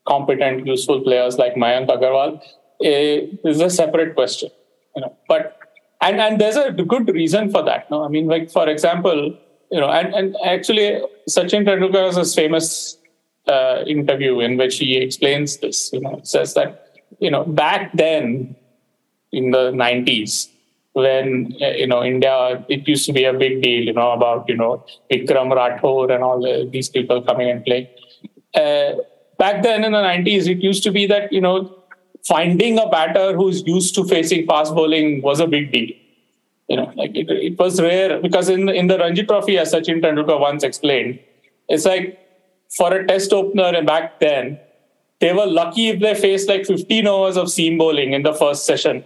[0.08, 2.42] competent, useful players like Mayank Agarwal
[2.84, 4.50] eh, is a separate question.
[4.96, 5.60] You know, but
[6.02, 7.90] and and there's a good reason for that.
[7.90, 9.38] No, I mean, like for example,
[9.72, 12.98] you know, and and actually Sachin Tendulkar has this famous
[13.48, 15.92] uh, interview in which he explains this.
[15.92, 18.56] You know, says that you know back then
[19.32, 20.50] in the 90s
[20.96, 23.84] when uh, you know India it used to be a big deal.
[23.84, 27.88] You know about you know Vikram Rathore and all the, these people coming and playing.
[28.54, 28.94] Uh,
[29.38, 31.58] back then in the 90s, it used to be that you know
[32.26, 35.90] finding a batter who's used to facing fast bowling was a big deal.
[36.70, 40.02] You know, like it, it was rare because in in the Ranji Trophy, as Sachin
[40.06, 41.20] Tendulkar once explained,
[41.68, 42.18] it's like
[42.78, 44.58] for a test opener and back then,
[45.20, 48.66] they were lucky if they faced like 15 overs of seam bowling in the first
[48.66, 49.04] session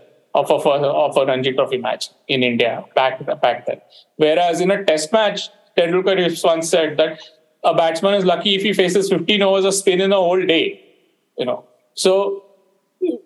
[0.48, 3.82] of a of a Ranji Trophy match in India back back then.
[4.18, 7.20] Whereas in a test match, Tendulkar once said that
[7.64, 10.82] a batsman is lucky if he faces 15 overs of spin in a whole day.
[11.38, 12.44] You know, so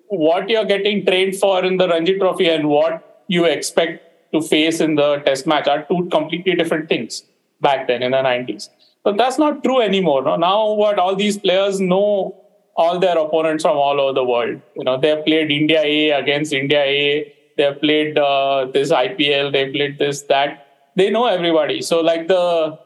[0.08, 4.80] what you're getting trained for in the Ranji Trophy and what you expect to face
[4.80, 7.24] in the test match are two completely different things
[7.62, 8.70] back then in the 90s.
[9.04, 10.24] But that's not true anymore.
[10.24, 10.36] No?
[10.36, 12.36] Now, what all these players know
[12.76, 14.62] all their opponents from all over the world.
[14.76, 17.34] You know, they've played India A against India A.
[17.58, 19.52] They've played uh, this IPL.
[19.52, 20.68] They played this that.
[20.96, 21.82] They know everybody.
[21.82, 22.80] So like the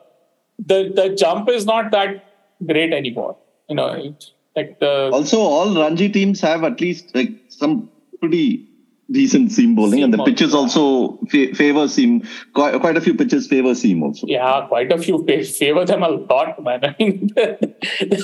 [0.60, 2.24] the the jump is not that
[2.66, 3.38] great anymore.
[3.70, 4.26] You know, it,
[4.56, 8.67] like the Also, all Ranji teams have at least like some pretty
[9.12, 12.24] decent seam bowling, Seam and the pitches also fa- favor seam.
[12.54, 14.28] Quite, quite a few pitches favor seam also.
[14.28, 16.82] Yeah, quite a few fa- favor them a lot, man.
[16.86, 17.58] I mean, there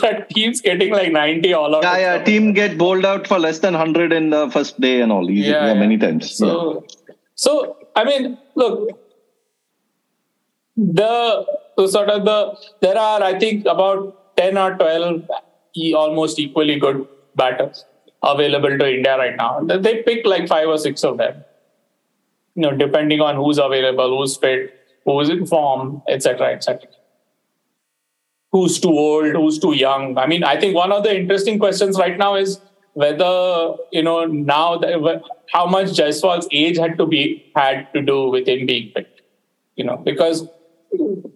[0.03, 1.83] are teams getting like 90 all out.
[1.83, 2.23] Yeah, yeah.
[2.23, 5.29] Team get bowled out for less than hundred in the first day and all.
[5.29, 5.79] Easy, Yeah, yeah, yeah.
[5.79, 6.29] many times.
[6.39, 6.47] yeah.
[6.47, 6.85] So,
[7.35, 8.89] so I mean, look,
[10.75, 11.45] the
[11.87, 15.23] sort of the there are I think about ten or twelve
[15.95, 17.85] almost equally good batters
[18.23, 19.59] available to India right now.
[19.61, 21.43] They pick like five or six of them.
[22.55, 26.87] You know, depending on who's available, who's fit, who's in form, etc., etc.
[28.51, 30.17] Who's too old, who's too young.
[30.17, 32.61] I mean, I think one of the interesting questions right now is
[32.93, 38.29] whether you know now that, how much Jaiswal's age had to be had to do
[38.29, 39.21] with him being picked.
[39.75, 40.47] You know, because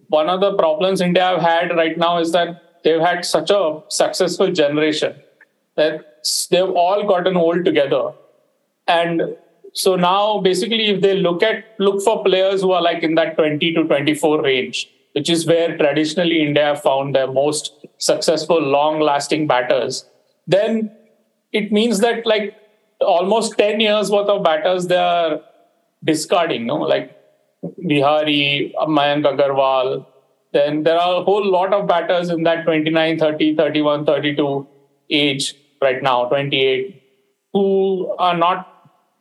[0.06, 3.82] one of the problems India have had right now is that they've had such a
[3.88, 5.16] successful generation
[5.78, 8.12] that they've all gotten old together,
[8.86, 9.22] and
[9.72, 13.36] so now basically if they look at look for players who are like in that
[13.36, 17.68] 20 to 24 range which is where traditionally india found their most
[17.98, 20.06] successful long lasting batters
[20.46, 20.90] then
[21.52, 22.56] it means that like
[23.00, 25.40] almost 10 years worth of batters they are
[26.12, 27.14] discarding no like
[27.62, 30.06] Vihari, Mayank Agarwal.
[30.52, 34.66] Then there are a whole lot of batters in that 29, 30, 31, 32
[35.10, 37.02] age right now, 28,
[37.52, 38.78] who are not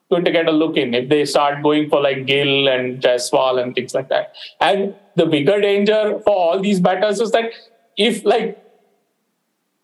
[0.09, 3.61] going to get a look in if they start going for like Gill and Jaiswal
[3.61, 4.33] and things like that.
[4.61, 7.51] And the bigger danger for all these batters is that
[7.97, 8.63] if like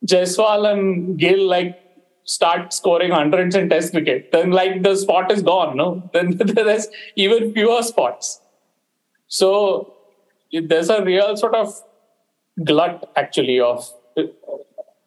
[0.06, 1.80] Jaiswal and Gill like
[2.26, 6.10] start scoring hundreds in test cricket, then like the spot is gone, no?
[6.14, 8.40] Then there's even fewer spots.
[9.28, 9.94] So
[10.52, 11.74] there's a real sort of
[12.64, 14.24] glut actually of uh,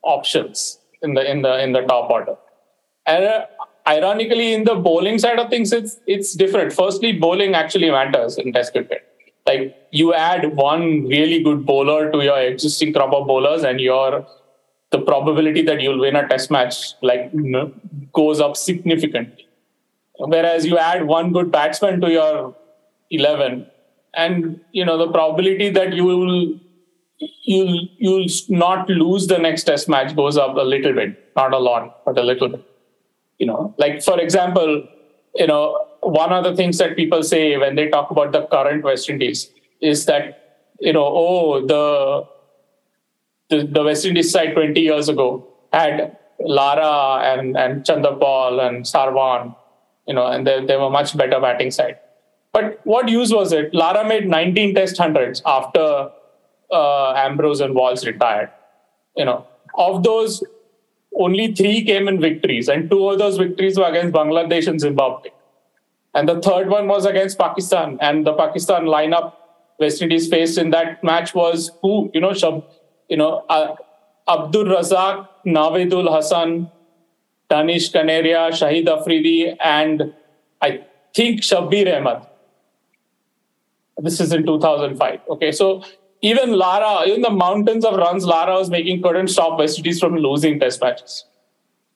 [0.02, 2.36] options in the in the in the top order.
[3.06, 3.46] And uh,
[3.86, 6.72] ironically, in the bowling side of things, it's it's different.
[6.72, 9.02] Firstly, bowling actually matters in Test cricket.
[9.46, 14.26] Like you add one really good bowler to your existing crop of bowlers, and your
[14.90, 17.32] the probability that you'll win a Test match like
[18.12, 19.46] goes up significantly.
[20.18, 22.56] Whereas you add one good batsman to your
[23.10, 23.66] eleven,
[24.14, 26.58] and you know the probability that you will
[27.18, 31.58] you'll you'll not lose the next test match goes up a little bit not a
[31.58, 32.64] lot but a little bit.
[33.38, 34.86] You know like for example
[35.34, 38.84] you know one of the things that people say when they talk about the current
[38.84, 39.50] west indies
[39.80, 42.26] is that you know oh the
[43.48, 49.54] the, the west indies side 20 years ago had lara and and chanderpaul and sarwan
[50.06, 51.98] you know and they, they were much better batting side.
[52.52, 53.74] But what use was it?
[53.74, 56.10] Lara made 19 test hundreds after
[56.72, 58.50] uh, ambrose and walsh retired
[59.16, 60.42] you know of those
[61.18, 65.30] only three came in victories, and two of those victories were against Bangladesh and Zimbabwe.
[66.14, 67.98] And the third one was against Pakistan.
[68.00, 69.34] And the Pakistan lineup
[69.78, 72.64] West Indies faced in that match was who, you know, Shab,
[73.08, 73.74] you know, uh,
[74.28, 76.70] Abdul Razak, Naveedul Hasan,
[77.48, 80.14] Danish Kaneria, Shahid Afridi, and
[80.60, 82.26] I think Shabbir Ahmed.
[83.98, 85.20] This is in 2005.
[85.30, 85.82] Okay, so
[86.26, 90.16] even Lara, even the mountains of runs Lara was making couldn't stop West Indies from
[90.16, 91.24] losing test matches.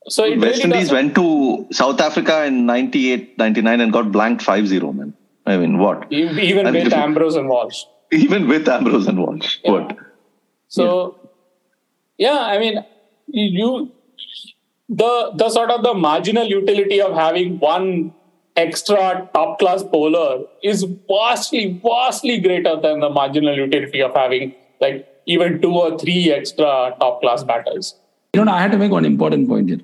[0.09, 4.95] So West really Indies went to South Africa in 98, 99 and got blanked 5-0,
[4.95, 5.15] man.
[5.47, 6.13] I mean, what?
[6.13, 7.83] Even and with Ambrose and Walsh.
[8.13, 9.59] Even with Ambrose and Walsh.
[9.65, 9.71] Yeah.
[9.73, 9.97] What?
[10.69, 11.19] So,
[12.19, 12.35] yeah.
[12.35, 12.85] yeah, I mean,
[13.27, 13.91] you
[14.89, 18.13] the the sort of the marginal utility of having one
[18.57, 25.07] extra top class bowler is vastly, vastly greater than the marginal utility of having like
[25.27, 27.95] even two or three extra top class batters.
[28.35, 29.81] You know, I had to make one important point here.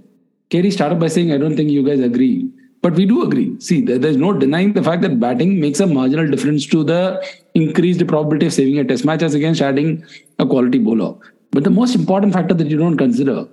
[0.50, 2.48] Kerry started by saying, I don't think you guys agree.
[2.82, 3.58] But we do agree.
[3.58, 8.06] See, there's no denying the fact that batting makes a marginal difference to the increased
[8.06, 10.04] probability of saving a test match as against adding
[10.38, 11.14] a quality bowler.
[11.50, 13.48] But the most important factor that you don't consider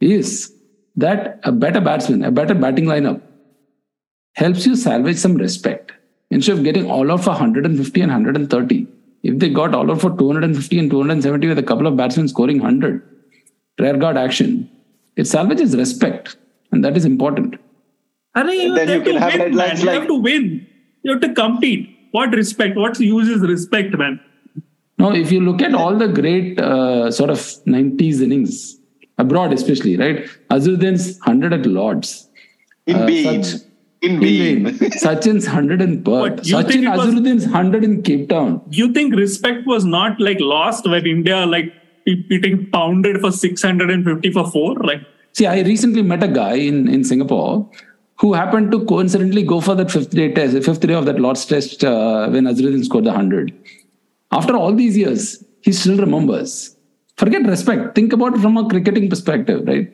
[0.00, 0.52] is
[0.96, 3.20] that a better batsman, a better batting lineup
[4.34, 5.92] helps you salvage some respect.
[6.30, 8.86] Instead of getting all out for 150 and 130,
[9.22, 12.58] if they got all out for 250 and 270 with a couple of batsmen scoring
[12.58, 13.02] 100,
[13.78, 14.68] rearguard action,
[15.16, 16.36] it salvages respect.
[16.72, 17.54] And that is important.
[18.34, 19.86] And then you, then you can have win, headlines man.
[19.86, 19.94] like.
[19.94, 20.66] You have to win.
[21.02, 21.90] You have to compete.
[22.10, 22.76] What respect?
[22.76, 24.20] What use is respect, man?
[24.98, 28.78] No, if you look at all the great uh, sort of 90s innings,
[29.18, 30.24] abroad especially, right?
[30.50, 32.28] Azharuddin's 100 at Lords.
[32.86, 33.44] In uh, being.
[33.44, 33.62] Such,
[34.04, 34.66] in vain.
[35.04, 36.42] Sachin's 100 in Perth.
[36.42, 38.62] Sachin Azharuddin's 100 in Cape Town.
[38.70, 41.72] You think respect was not like lost when India like
[42.06, 44.74] getting pounded for 650 for four?
[44.76, 45.00] Like,
[45.32, 47.68] see, I recently met a guy in, in Singapore
[48.18, 51.44] who happened to coincidentally go for that fifth day test, fifth day of that Lord's
[51.44, 53.52] test uh, when Azharuddin scored the 100.
[54.30, 56.76] After all these years, he still remembers.
[57.16, 57.94] Forget respect.
[57.94, 59.88] Think about it from a cricketing perspective, right?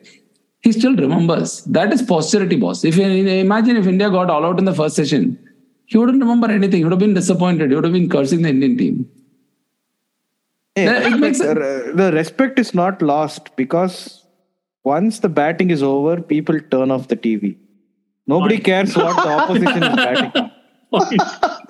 [0.62, 1.64] He still remembers.
[1.64, 2.84] That is posterity, boss.
[2.84, 5.38] If you imagine if India got all out in the first session,
[5.86, 6.78] he wouldn't remember anything.
[6.78, 7.70] He would have been disappointed.
[7.70, 9.08] He would have been cursing the Indian team.
[10.76, 14.24] Yeah, it makes but, uh, the respect is not lost because
[14.84, 17.56] once the batting is over, people turn off the TV.
[18.26, 18.64] Nobody Point.
[18.64, 20.50] cares what the opposition is batting.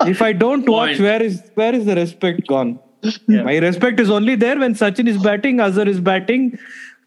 [0.07, 0.99] If I don't watch, Point.
[1.01, 2.79] where is where is the respect gone?
[3.27, 3.43] Yeah.
[3.43, 6.57] My respect is only there when Sachin is batting, Azhar is batting.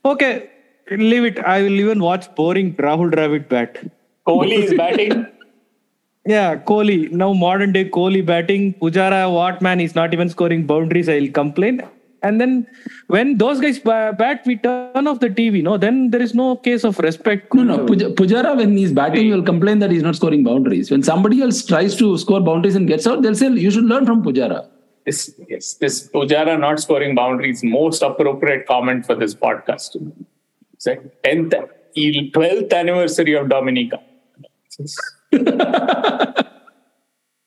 [0.04, 0.50] Okay,
[0.90, 1.38] leave it.
[1.38, 3.78] I will even watch boring Rahul Dravid bat.
[4.26, 5.26] Kohli is batting.
[6.26, 7.10] Yeah, Kohli.
[7.12, 8.72] Now modern day Kohli batting.
[8.74, 9.78] Pujara, what man?
[9.78, 11.06] He's not even scoring boundaries.
[11.06, 11.82] I'll complain.
[12.22, 12.66] And then
[13.08, 15.62] when those guys bat, we turn off the TV.
[15.62, 17.52] No, then there is no case of respect.
[17.52, 17.78] No, no.
[17.84, 20.90] Puj- Pujara, when he's batting, will complain that he's not scoring boundaries.
[20.90, 24.06] When somebody else tries to score boundaries and gets out, they'll say, You should learn
[24.06, 24.66] from Pujara.
[25.04, 30.00] This yes, this Pujara not scoring boundaries most appropriate comment for this podcast.
[30.86, 31.54] It's tenth,
[32.32, 34.00] twelfth anniversary of Dominica.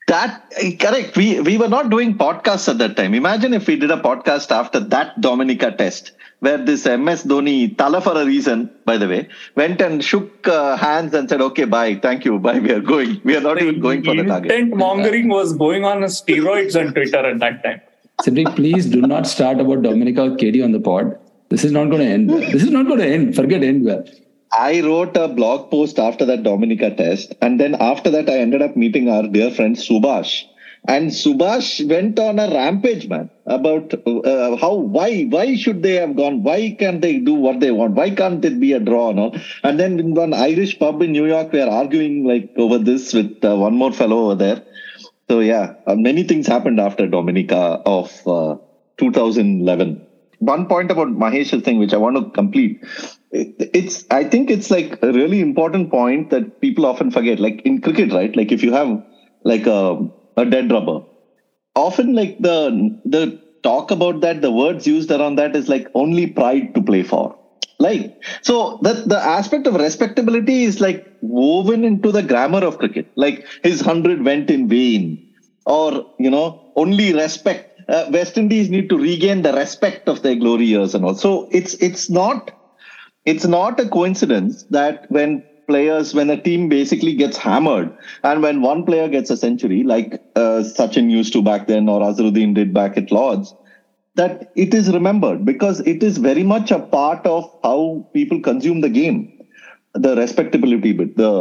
[0.08, 1.18] That eh, correct.
[1.18, 3.14] We we were not doing podcasts at that time.
[3.14, 8.00] Imagine if we did a podcast after that Dominica test, where this MS Dhoni, Tala
[8.00, 11.96] for a reason, by the way, went and shook uh, hands and said, "Okay, bye,
[11.96, 12.58] thank you, bye.
[12.58, 13.20] We are going.
[13.26, 16.94] We are not even going for the target." Intent mongering was going on steroids on
[16.94, 17.82] Twitter at that time.
[18.22, 21.20] Cedric, please do not start about Dominica or KD on the pod.
[21.50, 22.30] This is not going to end.
[22.30, 23.36] This is not going to end.
[23.36, 24.04] Forget end well.
[24.52, 28.62] I wrote a blog post after that Dominica test, and then after that, I ended
[28.62, 30.44] up meeting our dear friend Subhash.
[30.88, 36.16] And Subhash went on a rampage, man, about uh, how, why, why should they have
[36.16, 36.44] gone?
[36.44, 37.96] Why can't they do what they want?
[37.96, 39.12] Why can't it be a draw?
[39.12, 39.36] No?
[39.64, 43.14] And then in one Irish pub in New York, we are arguing like over this
[43.14, 44.64] with uh, one more fellow over there.
[45.30, 48.56] So yeah, uh, many things happened after Dominica of uh,
[48.98, 50.07] 2011.
[50.40, 52.84] One point about Mahesh's thing, which I want to complete.
[53.32, 57.40] It's, I think it's like a really important point that people often forget.
[57.40, 58.36] Like in cricket, right?
[58.36, 59.04] Like if you have
[59.44, 60.00] like a,
[60.38, 61.02] a dead rubber,
[61.76, 66.28] often like the, the talk about that, the words used around that is like only
[66.28, 67.36] pride to play for.
[67.80, 73.12] Like, so that the aspect of respectability is like woven into the grammar of cricket.
[73.16, 75.20] Like his hundred went in vain
[75.66, 77.67] or, you know, only respect.
[77.88, 81.16] Uh, West Indies need to regain the respect of their glory years and all.
[81.16, 82.52] So it's, it's not,
[83.26, 88.62] it's not a coincidence that when players, when a team basically gets hammered and when
[88.62, 92.74] one player gets a century, like uh, Sachin used to back then or Azharuddin did
[92.74, 93.54] back at Lords,
[94.16, 98.82] that it is remembered because it is very much a part of how people consume
[98.82, 99.32] the game
[99.94, 101.32] the respectability bit the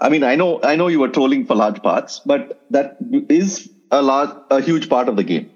[0.00, 2.96] i mean i know i know you were trolling for large parts but that
[3.28, 5.53] is a large a huge part of the game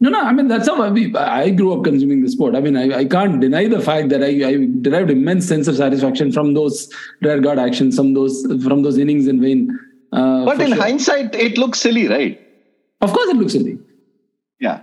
[0.00, 2.54] No, no, I mean, that's how we, I grew up consuming the sport.
[2.54, 5.76] I mean, I, I can't deny the fact that I, I derived immense sense of
[5.76, 6.88] satisfaction from those
[7.20, 9.76] rear guard actions, from those, from those innings in vain.
[10.12, 10.80] Uh, but in sure.
[10.82, 12.40] hindsight it looks silly right
[13.00, 13.78] Of course, it looks silly.
[14.58, 14.80] yeah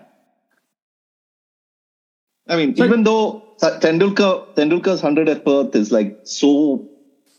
[2.48, 6.52] i mean even though Sa- tendulkar tendulkar's 100 at perth is like so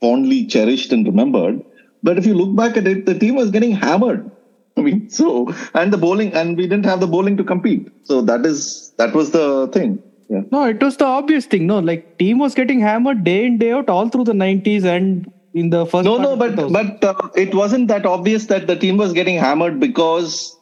[0.00, 1.62] fondly cherished and remembered
[2.02, 4.28] but if you look back at it the team was getting hammered
[4.78, 7.88] I mean, so and the bowling, and we didn't have the bowling to compete.
[8.04, 10.02] So that is that was the thing.
[10.28, 10.42] Yeah.
[10.50, 11.66] No, it was the obvious thing.
[11.66, 15.26] No, like team was getting hammered day in day out all through the 90s and
[15.54, 16.04] in the first.
[16.04, 19.80] No, no, but but uh, it wasn't that obvious that the team was getting hammered
[19.80, 20.54] because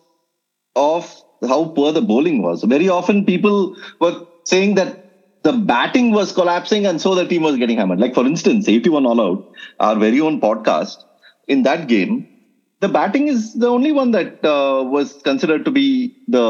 [0.76, 1.12] of
[1.48, 2.62] how poor the bowling was.
[2.62, 5.00] Very often, people were saying that
[5.42, 7.98] the batting was collapsing, and so the team was getting hammered.
[7.98, 9.44] Like for instance, 81 all out,
[9.80, 10.96] our very own podcast.
[11.48, 12.26] In that game,
[12.84, 15.86] the batting is the only one that uh, was considered to be
[16.36, 16.46] the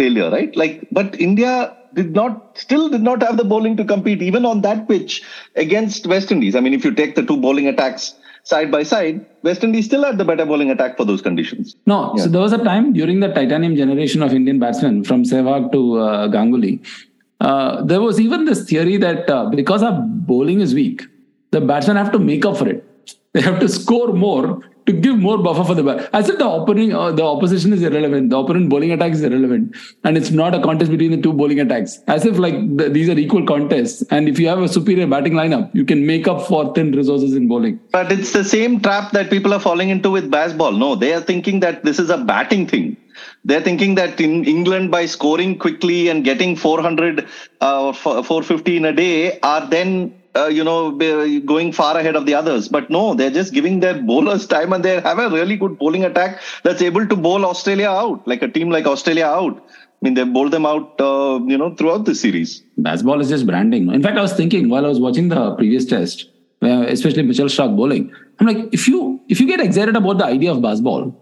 [0.00, 0.54] failure, right?
[0.62, 1.52] Like, but India
[1.98, 5.22] did not, still did not have the bowling to compete even on that pitch
[5.56, 6.54] against West Indies.
[6.54, 10.04] I mean, if you take the two bowling attacks side by side, West Indies still
[10.04, 11.74] had the better bowling attack for those conditions.
[11.86, 15.72] No, so there was a time during the titanium generation of Indian batsmen from Sehwag
[15.72, 16.74] to uh, Ganguly.
[17.40, 21.02] Uh, there was even this theory that uh, because our bowling is weak,
[21.50, 22.86] the batsmen have to make up for it.
[23.32, 26.10] They have to score more to give more buffer for the bat.
[26.12, 28.30] I said the opening, uh, the opposition is irrelevant.
[28.30, 31.60] The opponent bowling attack is irrelevant, and it's not a contest between the two bowling
[31.60, 31.98] attacks.
[32.06, 35.34] As if like the, these are equal contests, and if you have a superior batting
[35.34, 37.80] lineup, you can make up for thin resources in bowling.
[37.92, 40.78] But it's the same trap that people are falling into with Bazball.
[40.78, 42.96] No, they are thinking that this is a batting thing.
[43.44, 47.26] They're thinking that in England, by scoring quickly and getting 400
[47.60, 50.92] uh, or 450 in a day, are then uh, you know
[51.40, 52.68] going far ahead of the others.
[52.68, 56.04] But no, they're just giving their bowlers time, and they have a really good bowling
[56.04, 59.58] attack that's able to bowl Australia out, like a team like Australia out.
[59.58, 62.62] I mean, they bowled them out, uh, you know, throughout the series.
[62.78, 63.92] Bazball is just branding.
[63.92, 66.30] In fact, I was thinking while I was watching the previous test,
[66.62, 70.52] especially Mitchell Starc bowling, I'm like, if you if you get excited about the idea
[70.52, 71.14] of Bazball,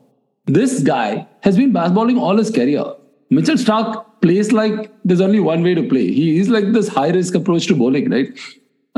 [0.46, 2.84] this guy has been Bazballing all his career.
[3.30, 6.06] Mitchell Starc plays like there's only one way to play.
[6.12, 8.28] He is like this high risk approach to bowling, right?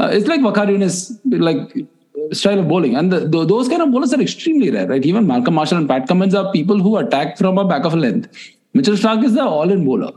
[0.00, 1.86] Uh, it's like Waqar Younis, like
[2.32, 2.96] style of bowling.
[2.96, 5.04] And the, the, those kind of bowlers are extremely rare, right?
[5.04, 7.96] Even Malcolm Marshall and Pat Cummins are people who attack from a back of a
[7.96, 8.28] length.
[8.72, 10.12] Mitchell Starc is the all-in bowler.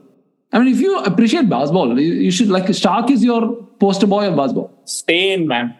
[0.53, 4.27] I mean, if you appreciate Bazball, you, you should like Starc is your poster boy
[4.27, 4.69] of Bazball.
[4.85, 5.75] Steyn, man.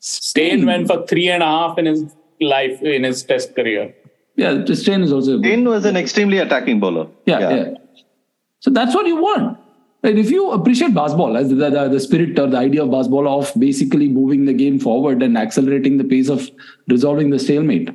[0.00, 2.04] Steyn went for three and a half in his
[2.40, 3.94] life in his test career.
[4.36, 5.38] Yeah, Steyn is also.
[5.38, 7.06] Steyn was an extremely attacking bowler.
[7.26, 7.74] Yeah, yeah, yeah.
[8.60, 9.58] So that's what you want.
[10.02, 10.16] Right?
[10.16, 13.52] If you appreciate Bazball as the, the, the, spirit or the idea of Bazball of
[13.60, 16.48] basically moving the game forward and accelerating the pace of
[16.88, 17.90] resolving the stalemate,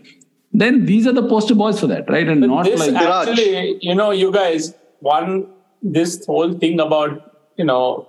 [0.53, 2.27] then these are the poster boys for that, right?
[2.27, 5.47] And but not this like actually, you know, you guys, one
[5.81, 8.07] this whole thing about you know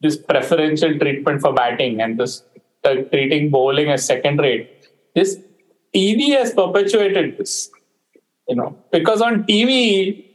[0.00, 2.42] this preferential treatment for batting and this
[2.84, 4.88] uh, treating bowling as second rate.
[5.14, 5.38] This
[5.94, 7.70] TV has perpetuated this,
[8.48, 10.25] you know, because on TV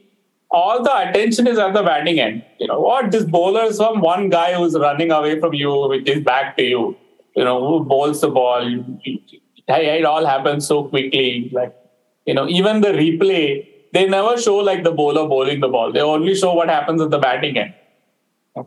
[0.51, 2.43] all the attention is at the batting end.
[2.59, 3.11] You know what?
[3.11, 6.63] This bowler is from one guy who's running away from you with his back to
[6.63, 6.97] you.
[7.35, 8.61] You know who bowls the ball.
[9.67, 11.49] Hey, It all happens so quickly.
[11.53, 11.75] Like
[12.25, 15.91] you know, even the replay, they never show like the bowler bowling the ball.
[15.91, 17.73] They only show what happens at the batting end.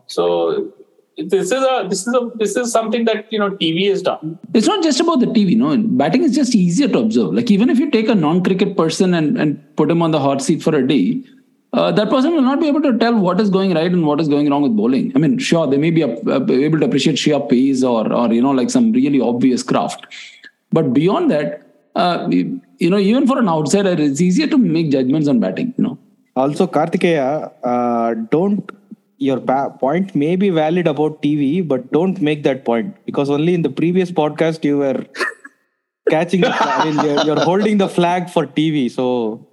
[0.06, 0.72] So
[1.16, 4.38] this is a this is a this is something that you know TV has done.
[4.54, 5.56] It's not just about the TV.
[5.56, 7.34] No, batting is just easier to observe.
[7.34, 10.42] Like even if you take a non-cricket person and and put him on the hot
[10.42, 11.22] seat for a day,
[11.74, 14.20] uh, that person will not be able to tell what is going right and what
[14.20, 15.12] is going wrong with bowling.
[15.14, 18.52] I mean, sure, they may be able to appreciate sheer pace or, or you know,
[18.52, 20.06] like some really obvious craft.
[20.72, 21.62] But beyond that,
[21.96, 25.74] uh, you know, even for an outsider, it's easier to make judgments on batting.
[25.76, 25.98] You know.
[26.36, 28.70] Also, Kartikeya, uh, don't
[29.18, 33.62] your point may be valid about TV, but don't make that point because only in
[33.62, 35.06] the previous podcast you were
[36.10, 36.40] catching.
[36.42, 39.46] The, I mean, you're, you're holding the flag for TV, so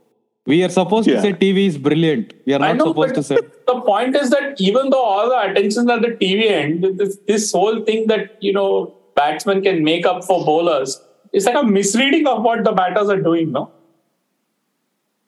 [0.51, 1.15] we are supposed yeah.
[1.15, 2.33] to say TV is brilliant.
[2.45, 3.37] We are not know, supposed to say.
[3.71, 7.51] The point is that even though all the attention at the TV end, this, this
[7.57, 8.69] whole thing that you know
[9.15, 10.99] batsmen can make up for bowlers,
[11.33, 13.51] is like a misreading of what the batters are doing.
[13.51, 13.71] No.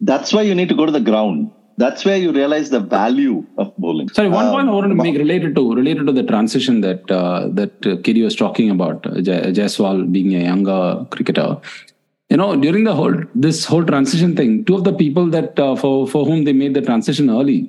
[0.01, 1.51] That's why you need to go to the ground.
[1.77, 4.09] That's where you realize the value of bowling.
[4.09, 7.47] Sorry, one point I want to make related to related to the transition that uh,
[7.59, 9.07] that uh, Kiri was talking about.
[9.07, 9.21] Uh,
[9.59, 11.49] Jaiswal being a younger cricketer,
[12.33, 13.15] you know during the whole
[13.47, 16.73] this whole transition thing two of the people that uh, for for whom they made
[16.79, 17.59] the transition early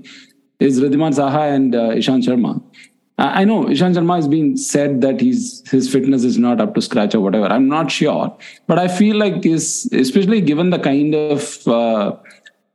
[0.66, 2.52] is Wriddhiman Saha and uh, Ishant Sharma
[3.18, 6.82] I know Ishant Sharma has been said that he's his fitness is not up to
[6.82, 7.46] scratch or whatever.
[7.46, 8.36] I'm not sure,
[8.66, 12.16] but I feel like is especially given the kind of uh,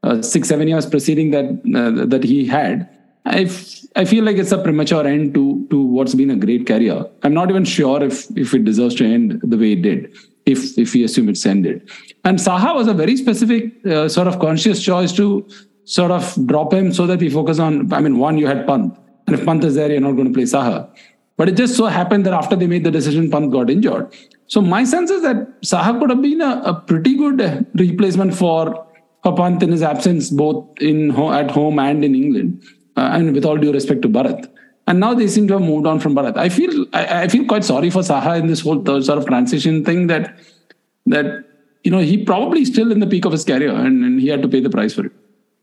[0.04, 2.88] uh, six seven years preceding that uh, that he had.
[3.26, 6.66] I, f- I feel like it's a premature end to to what's been a great
[6.66, 7.06] career.
[7.24, 10.16] I'm not even sure if if it deserves to end the way it did
[10.52, 11.90] if if we assume it's ended.
[12.24, 15.48] And Saha was a very specific uh, sort of conscious choice to
[15.86, 17.92] sort of drop him so that we focus on.
[17.94, 18.98] I mean, one you had Pant,
[19.28, 20.90] and if Pant is there, you're not going to play Saha.
[21.38, 24.14] But it just so happened that after they made the decision, Pant got injured.
[24.48, 27.42] So my sense is that Saha could have been a, a pretty good
[27.76, 28.86] replacement for
[29.24, 32.64] for Pant in his absence, both in at home and in England.
[32.98, 34.50] Uh, and with all due respect to Bharat.
[34.90, 36.36] And now they seem to have moved on from Bharat.
[36.36, 39.86] I feel I, I feel quite sorry for Saha in this whole sort of transition
[39.86, 40.36] thing that
[41.06, 41.46] that
[41.84, 44.42] you know he probably still in the peak of his career and, and he had
[44.42, 45.12] to pay the price for it.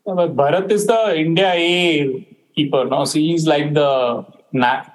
[0.07, 2.25] Yeah, but Bharat is the India A
[2.55, 4.25] keeper now, so he's like the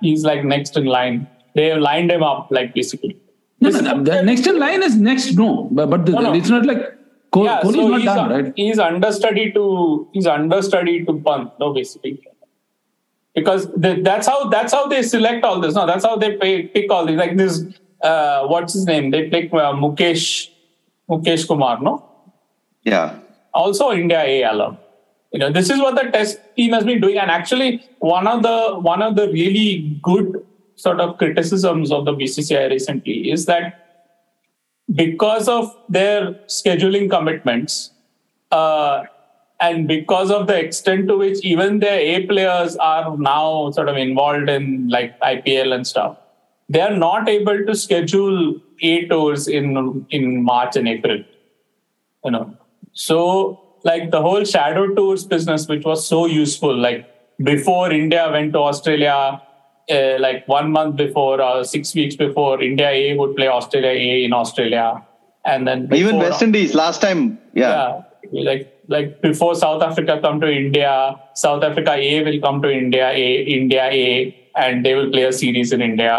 [0.01, 1.29] he's like next in line.
[1.55, 3.19] They have lined him up like basically.
[3.61, 5.35] No, no, no, the next in line is next.
[5.35, 6.81] No, but, but the, no, it's not like
[7.35, 8.53] Kohli yeah, so not done, right?
[8.57, 12.19] He's understudy to he's understudy to Pant, no, basically
[13.35, 15.75] because they, that's how that's how they select all this.
[15.75, 17.17] No, that's how they pay, pick all these.
[17.17, 17.65] Like this,
[18.03, 19.11] uh, what's his name?
[19.11, 20.49] They pick uh, Mukesh
[21.09, 21.81] Mukesh Kumar.
[21.81, 22.05] No.
[22.85, 23.19] Yeah.
[23.55, 24.79] Also India A alum.
[25.33, 28.43] You know, this is what the test team has been doing, and actually, one of
[28.43, 30.45] the one of the really good
[30.75, 33.79] sort of criticisms of the BCCI recently is that
[34.95, 37.93] because of their scheduling commitments,
[38.51, 39.05] uh,
[39.63, 43.97] and because of the extent to which even their A players are now sort of
[43.97, 46.17] involved in like IPL and stuff,
[46.69, 51.23] they are not able to schedule A tours in in March and April.
[52.25, 52.57] You know,
[52.93, 57.09] so like the whole shadow tours business, which was so useful, like
[57.53, 59.41] before India went to Australia,
[59.91, 63.91] uh, like one month before or uh, six weeks before, India A would play Australia
[63.91, 64.87] A in Australia,
[65.45, 68.03] and then even West Indies last time, yeah, yeah
[68.33, 70.93] like like before South Africa come to India,
[71.35, 74.07] South Africa A will come to India A, India A,
[74.65, 76.17] and they will play a series in India.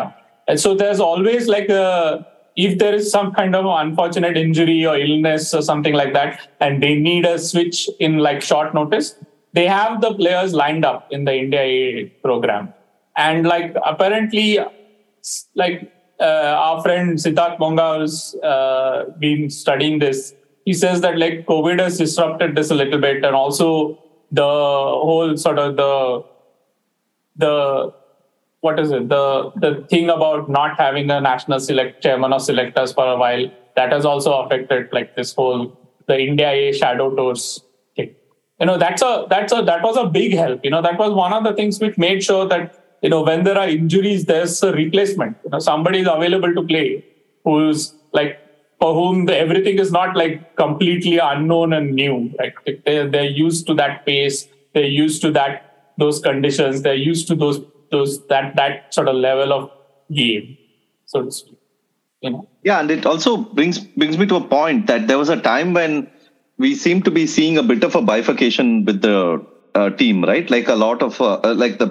[0.48, 4.96] And so there's always like a if there is some kind of unfortunate injury or
[4.98, 9.16] illness or something like that, and they need a switch in like short notice,
[9.54, 12.74] they have the players lined up in the India A program,
[13.16, 14.60] and like apparently,
[15.56, 20.34] like uh, our friend Siddharth Monga has uh, been studying this.
[20.66, 24.00] He says that like COVID has disrupted this a little bit, and also
[24.32, 26.24] the whole sort of the
[27.36, 27.94] the
[28.62, 32.94] what is it the the thing about not having a national select chairman of selectors
[32.94, 33.46] for a while
[33.76, 35.78] that has also affected like this whole
[36.08, 37.62] the India A shadow tours
[37.96, 38.16] thing.
[38.60, 40.64] You know that's a that's a that was a big help.
[40.64, 43.44] You know that was one of the things which made sure that you know when
[43.44, 45.38] there are injuries there's a replacement.
[45.44, 47.06] You know somebody is available to play
[47.44, 48.40] who's like
[48.84, 52.16] for whom the, everything is not like completely unknown and new.
[52.38, 52.54] Right?
[52.66, 54.40] They they're used to that pace.
[54.74, 56.82] They're used to that those conditions.
[56.82, 57.62] They're used to those
[57.92, 59.70] those that that sort of level of
[60.12, 60.58] game.
[61.06, 61.46] So it's
[62.20, 62.50] you know.
[62.64, 65.74] Yeah, and it also brings brings me to a point that there was a time
[65.74, 66.12] when
[66.58, 69.46] we seem to be seeing a bit of a bifurcation with the
[69.76, 70.50] uh, team, right?
[70.50, 71.90] Like a lot of uh, uh like the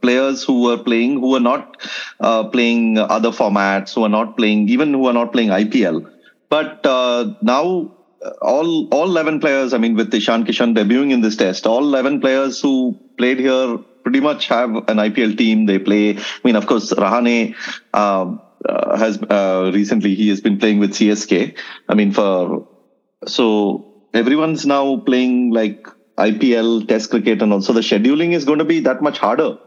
[0.00, 1.76] players who were playing who were not
[2.20, 6.10] uh, playing other formats, who are not playing even who are not playing IPL.
[6.48, 7.94] But uh, now
[8.42, 12.20] all all 11 players, I mean, with Ishan Kishan debuting in this test, all 11
[12.20, 15.66] players who played here pretty much have an IPL team.
[15.66, 16.16] They play.
[16.16, 17.54] I mean, of course, Rahane.
[17.92, 18.36] Uh,
[18.68, 21.56] uh, has uh, recently he has been playing with CSK.
[21.88, 22.66] I mean, for
[23.26, 25.86] so everyone's now playing like
[26.18, 29.58] IPL Test cricket, and also the scheduling is going to be that much harder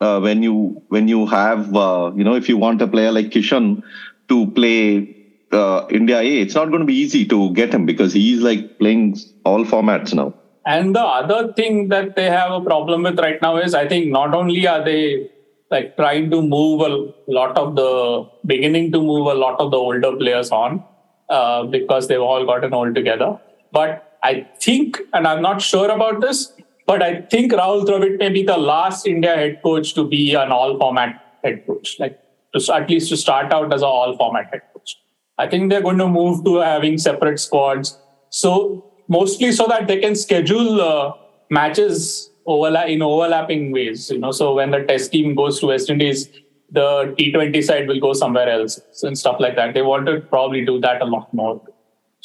[0.00, 3.30] uh, when you when you have uh, you know if you want a player like
[3.30, 3.82] Kishan
[4.28, 5.16] to play
[5.52, 8.78] uh, India A, it's not going to be easy to get him because he's like
[8.78, 10.34] playing all formats now.
[10.66, 14.10] And the other thing that they have a problem with right now is I think
[14.10, 15.30] not only are they
[15.70, 19.76] like trying to move a lot of the beginning to move a lot of the
[19.76, 20.82] older players on
[21.28, 23.38] uh, because they've all gotten old together.
[23.72, 26.52] But I think, and I'm not sure about this,
[26.86, 30.50] but I think Rahul Dravid may be the last India head coach to be an
[30.50, 32.18] all format head coach, like
[32.54, 34.96] to, at least to start out as an all format head coach.
[35.36, 37.98] I think they're going to move to having separate squads.
[38.30, 41.12] So mostly so that they can schedule uh,
[41.50, 44.10] matches overlap in overlapping ways.
[44.10, 46.28] You know, so when the test team goes to West Indies,
[46.70, 49.74] the T20 side will go somewhere else and stuff like that.
[49.74, 51.60] They want to probably do that a lot more.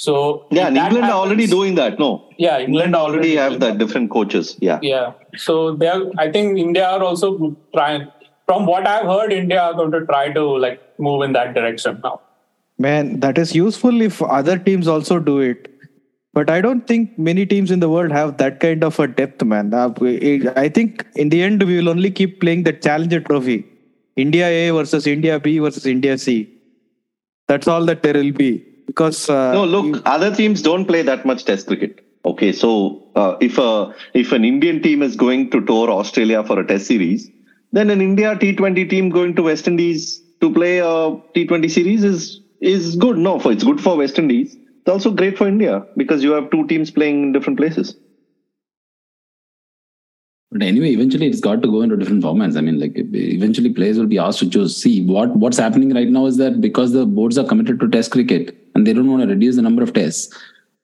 [0.05, 1.99] So yeah, and England happens, are already doing that.
[1.99, 4.55] No, yeah, England already, already have that different coaches.
[4.67, 5.13] Yeah, yeah.
[5.47, 6.03] So they are.
[6.17, 8.07] I think India are also trying.
[8.45, 11.99] From what I've heard, India are going to try to like move in that direction
[12.03, 12.21] now.
[12.77, 15.67] Man, that is useful if other teams also do it
[16.33, 19.43] but I don't think many teams in the world have that kind of a depth,
[19.43, 19.73] man.
[19.73, 19.93] Uh,
[20.55, 23.65] I think in the end, we will only keep playing the Challenger Trophy
[24.15, 26.49] India A versus India B versus India C.
[27.47, 28.65] That's all that there will be.
[28.89, 32.05] Because uh, no, look, you, other teams don't play that much Test cricket.
[32.25, 32.69] Okay, so
[33.15, 36.87] uh, if a if an Indian team is going to tour Australia for a Test
[36.87, 37.29] series,
[37.71, 40.93] then an India T20 team going to West Indies to play a
[41.35, 43.17] T20 series is is good.
[43.17, 44.57] No, for it's good for West Indies
[44.89, 47.95] it's also great for India because you have two teams playing in different places.
[50.51, 52.57] But anyway, eventually it's got to go into different formats.
[52.57, 54.75] I mean, like eventually players will be asked to choose.
[54.75, 58.11] See, what what's happening right now is that because the boards are committed to test
[58.11, 60.35] cricket and they don't want to reduce the number of tests,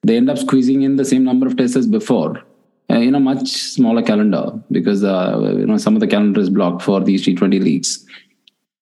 [0.03, 2.43] they end up squeezing in the same number of tests as before
[2.89, 6.49] uh, in a much smaller calendar because uh, you know some of the calendar is
[6.49, 8.05] blocked for these T20 leagues.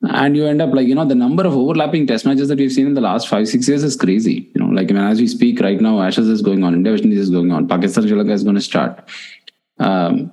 [0.01, 2.73] And you end up like you know the number of overlapping test matches that we've
[2.73, 4.51] seen in the last five six years is crazy.
[4.53, 6.91] You know like I mean, as we speak right now ashes is going on india
[6.91, 9.09] west is going on pakistan sri lanka is going to start.
[9.79, 10.31] Um,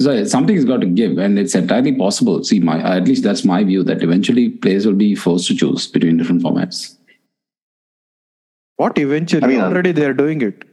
[0.00, 2.44] so something has got to give and it's entirely possible.
[2.44, 5.88] See my at least that's my view that eventually players will be forced to choose
[5.88, 6.96] between different formats
[8.82, 10.68] what eventually I mean, already they're doing it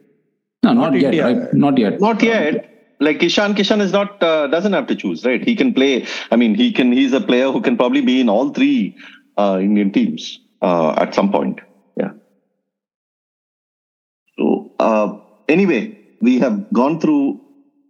[0.63, 1.53] no not, not yet right?
[1.65, 2.65] not yet not yet
[2.99, 5.43] like Kishan, Kishan is not uh, doesn't have to choose, right?
[5.43, 6.05] He can play.
[6.31, 6.91] I mean, he can.
[6.91, 8.95] He's a player who can probably be in all three
[9.37, 11.59] uh, Indian teams uh, at some point.
[11.95, 12.11] Yeah.
[14.37, 15.17] So uh,
[15.47, 17.41] anyway, we have gone through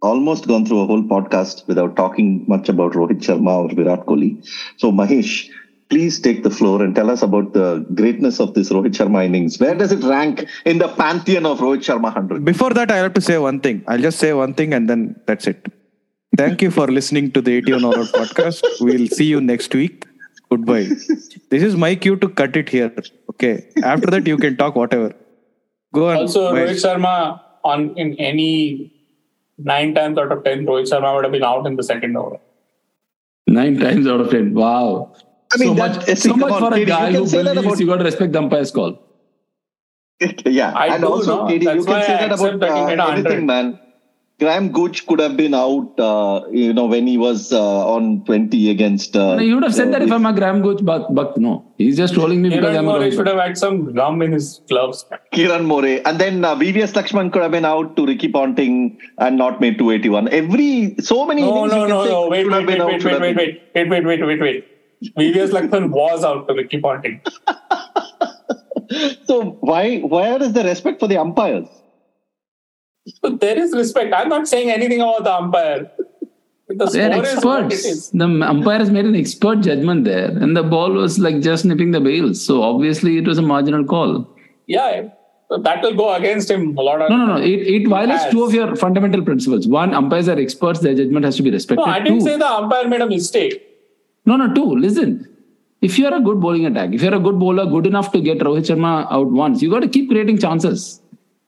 [0.02, 4.42] almost gone through a whole podcast without talking much about Rohit Sharma or Virat Kohli.
[4.78, 5.46] So Mahesh,
[5.90, 9.58] please take the floor and tell us about the greatness of this Rohit Sharma innings.
[9.58, 12.44] Where does it rank in the pantheon of Rohit Sharma 100?
[12.44, 13.84] Before that, I have to say one thing.
[13.88, 15.72] I'll just say one thing and then that's it.
[16.36, 18.64] Thank you for listening to the 81 Hour podcast.
[18.80, 20.06] We'll see you next week.
[20.50, 20.88] Goodbye.
[21.50, 22.92] This is my cue to cut it here.
[23.30, 23.68] Okay.
[23.82, 25.12] After that, you can talk whatever.
[25.92, 26.16] Go on.
[26.16, 28.92] Also, Rohit Sharma on in any
[29.58, 32.38] nine times out of ten, Rohit Sharma would have been out in the second over.
[33.46, 34.54] Nine times out of ten.
[34.54, 35.12] Wow.
[35.52, 38.04] I mean, so much, so much for a guy who believes about, you got to
[38.04, 39.02] respect the umpire's call.
[40.44, 43.78] yeah, I and also, KD, you can say that about uh, anything, man.
[44.40, 48.70] Graham Gooch could have been out, uh, you know, when he was uh, on 20
[48.70, 49.14] against.
[49.14, 51.36] Uh, No, you would have said uh, that if I'm a Graham Gooch, but, but
[51.36, 51.70] no.
[51.76, 53.14] He's just trolling me because Kiran I'm a More Rohit.
[53.16, 55.04] should have had some gum in his gloves.
[55.34, 55.84] Kiran More.
[55.84, 59.78] And then uh, VVS Laxman could have been out to Ricky Ponting and not made
[59.78, 60.28] 281.
[60.28, 62.28] Every, so many No, innings no, no, no.
[62.28, 64.66] Wait, should have wait, wait, wait, wait, wait, wait, wait, wait, wait, wait.
[65.16, 67.20] VVS Laxman was out to Ricky Ponting.
[69.24, 71.68] So why, where is the respect for the umpires?
[73.22, 74.12] So there is respect.
[74.12, 75.90] I'm not saying anything about the umpire.
[76.68, 77.84] The They're score is experts.
[77.84, 78.10] is.
[78.10, 81.90] The umpire has made an expert judgment there, and the ball was like just nipping
[81.92, 82.44] the bails.
[82.44, 84.28] So obviously, it was a marginal call.
[84.66, 85.08] Yeah,
[85.50, 87.10] that will go against him a lot of.
[87.10, 87.36] No, no, no.
[87.42, 88.32] It, it violates Has.
[88.32, 89.66] two of your fundamental principles.
[89.66, 91.84] One, umpires are experts; their judgment has to be respected.
[91.86, 93.66] No, I didn't Two- say the umpire made a mistake.
[94.26, 94.76] No, no, two.
[94.76, 95.26] Listen.
[95.82, 98.38] If you're a good bowling attack, if you're a good bowler, good enough to get
[98.38, 101.00] Rohit Sharma out once, you got to keep creating chances.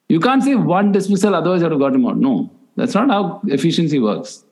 [0.09, 2.16] You can't say one dismissal, otherwise you have got him out.
[2.16, 4.44] No, that's not how efficiency works.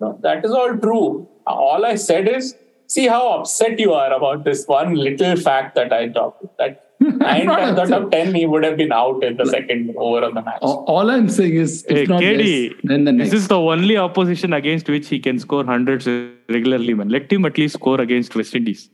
[0.00, 1.26] No, that is all true.
[1.46, 2.54] All I said is,
[2.88, 6.44] see how upset you are about this one little fact that I dropped.
[6.58, 9.94] That nine not times out of ten, he would have been out in the second
[9.96, 10.58] over of the match.
[10.62, 12.38] All, all I'm saying is, if Hey, not KD,
[12.70, 13.30] this, then the next.
[13.30, 16.06] this is the only opposition against which he can score hundreds
[16.48, 17.08] regularly, man.
[17.08, 18.90] Let him at least score against West Indies.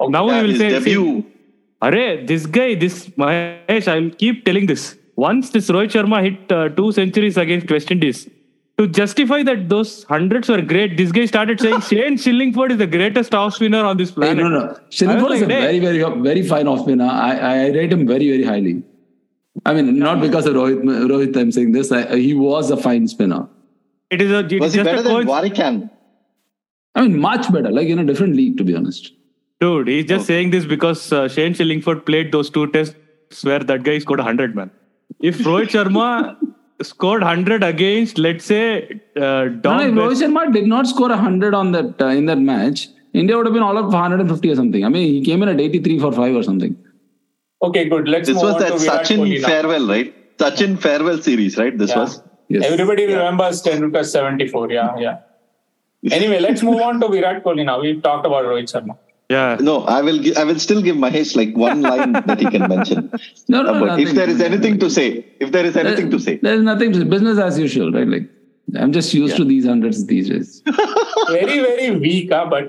[0.00, 0.10] Okay.
[0.10, 1.24] Now Yeah, he will his say, debut.
[1.82, 4.96] Array, this guy, this Mahesh, I'll keep telling this.
[5.16, 8.28] Once this Rohit Sharma hit uh, two centuries against West Indies,
[8.78, 12.86] to justify that those hundreds were great, this guy started saying Shane Shillingford is the
[12.86, 14.44] greatest off spinner on this Hey, planet.
[14.44, 14.60] no, no.
[14.60, 15.78] I was Shillingford is a hey.
[15.78, 17.06] very, very, very fine off spinner.
[17.06, 18.82] I, I rate him very, very highly.
[19.64, 21.90] I mean, not because of Rohit, Rohit I'm saying this.
[21.90, 23.48] I, he was a fine spinner.
[24.10, 25.58] It is a, it Was is he just better a than coincidence.
[25.58, 25.90] Warrican?
[26.94, 29.12] I mean, much better, like in a different league, to be honest.
[29.60, 32.94] Dude, he's just saying this because uh, Shane Shillingford played those two tests
[33.42, 34.70] where that guy scored 100, man.
[35.20, 36.36] If Rohit Sharma
[36.82, 41.72] scored 100 against, let's say, uh, No, Dom Rohit Sharma did not score 100 on
[41.72, 44.84] that uh, in that match, India would have been all up for 150 or something.
[44.84, 46.76] I mean, he came in at 83 for 5 or something.
[47.62, 48.08] Okay, good.
[48.08, 50.36] Let's This move was on that to Virat Sachin farewell, right?
[50.38, 51.76] Sachin farewell series, right?
[51.76, 52.00] This Yeah.
[52.00, 52.22] was.
[52.48, 52.64] Yes.
[52.64, 54.70] Everybody remembers Tendulkar 74.
[54.70, 55.16] Yeah, yeah.
[56.12, 57.80] Anyway, let's move on to Virat Kohli now.
[57.80, 58.96] We've talked about Rohit Sharma.
[59.28, 59.56] Yeah.
[59.60, 60.18] No, I will.
[60.20, 63.10] Give, I will still give Mahesh like one line that he can mention.
[63.48, 66.36] No, no, but if there is anything to say, if there is anything to say,
[66.42, 68.06] There's nothing to business as usual, right?
[68.06, 68.28] Like,
[68.76, 70.62] I'm just used to these hundreds these days.
[71.28, 72.46] Very, very weak, huh?
[72.48, 72.64] but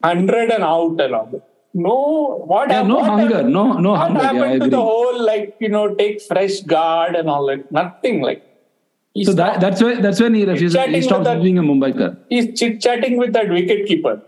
[0.00, 1.42] 100 and out and all.
[1.74, 4.54] No, what Yeah, no what hunger, hap- no- no what hunger, yeah, happened I to
[4.56, 4.68] agree.
[4.70, 7.70] the whole, like, you know, take fresh guard and all that?
[7.70, 8.22] Nothing.
[8.22, 8.42] Like,
[9.14, 10.80] he's, So that, that's why that's when he refuses.
[10.86, 12.16] He stops being a Mumbai player.
[12.28, 14.20] he's chit chatting with that wicket keeper.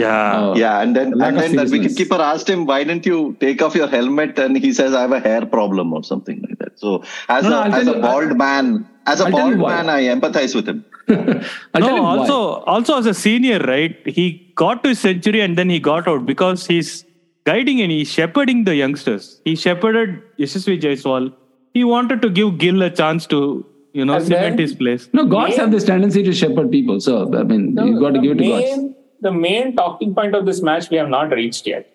[0.00, 0.40] Yeah.
[0.40, 1.98] Uh, yeah, and then lack and then that seriousness.
[1.98, 5.12] wicketkeeper asked him, "Why didn't you take off your helmet?" And he says, "I have
[5.12, 6.94] a hair problem or something like that." So,
[7.38, 8.70] as No, no, as tell a you- bald man,
[9.14, 10.84] as a I'll bald man, I empathize with him.
[11.74, 12.16] I'll no, you why.
[12.16, 12.38] also,
[12.76, 13.96] also as a senior, right?
[14.18, 14.26] He
[14.64, 16.92] got to his century and then he got out because he's
[17.50, 19.40] guiding and he's shepherding the youngsters.
[19.44, 21.32] He shepherded Yashasvi Jaiswal.
[21.74, 23.40] He wanted to give Gill a chance to,
[23.92, 25.08] you know, And cement then- his place.
[25.12, 27.00] No, gods Main- have this tendency to shepherd people.
[27.00, 28.94] So I mean, you've got to give it to main, gods.
[29.20, 31.86] The main talking point of this match we have not reached yet.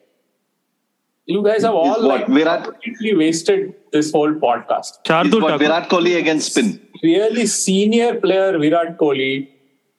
[1.25, 4.99] You guys have all what, like Virat- completely wasted this whole podcast.
[5.09, 6.79] It's what Virat Kohli against spin.
[7.01, 9.49] Really senior player Virat Kohli,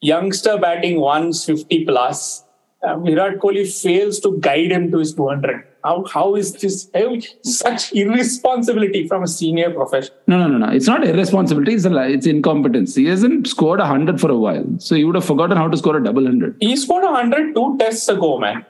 [0.00, 2.44] youngster batting 150 plus.
[2.82, 5.65] Uh, Virat Kohli fails to guide him to his 200.
[5.86, 10.16] How, how is this how- such irresponsibility from a senior professional?
[10.26, 10.72] No, no, no, no.
[10.72, 11.74] It's not irresponsibility.
[11.74, 12.96] It's a, li- it's incompetence.
[12.96, 15.76] He hasn't scored a hundred for a while, so he would have forgotten how to
[15.76, 16.56] score a double hundred.
[16.60, 18.66] He scored a 102 tests ago, man.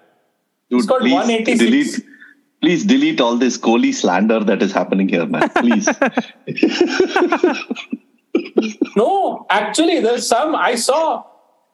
[0.68, 1.58] Dude, He's got please 186.
[1.58, 2.06] delete.
[2.60, 5.48] Please delete all this Kohli slander that is happening here, man.
[5.60, 5.88] Please.
[8.96, 11.24] No, actually, there's some I saw.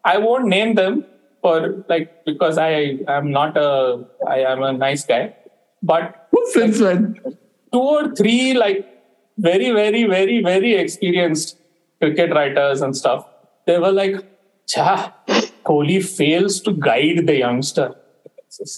[0.05, 1.05] I won't name them
[1.43, 5.35] for like because I am not a I am a nice guy,
[5.83, 7.15] but Since when?
[7.73, 8.87] two or three like
[9.39, 11.59] very very very very experienced
[12.01, 13.27] cricket writers and stuff.
[13.67, 14.17] They were like,
[14.67, 15.15] "Cha,
[15.65, 17.95] Kohli fails to guide the youngster."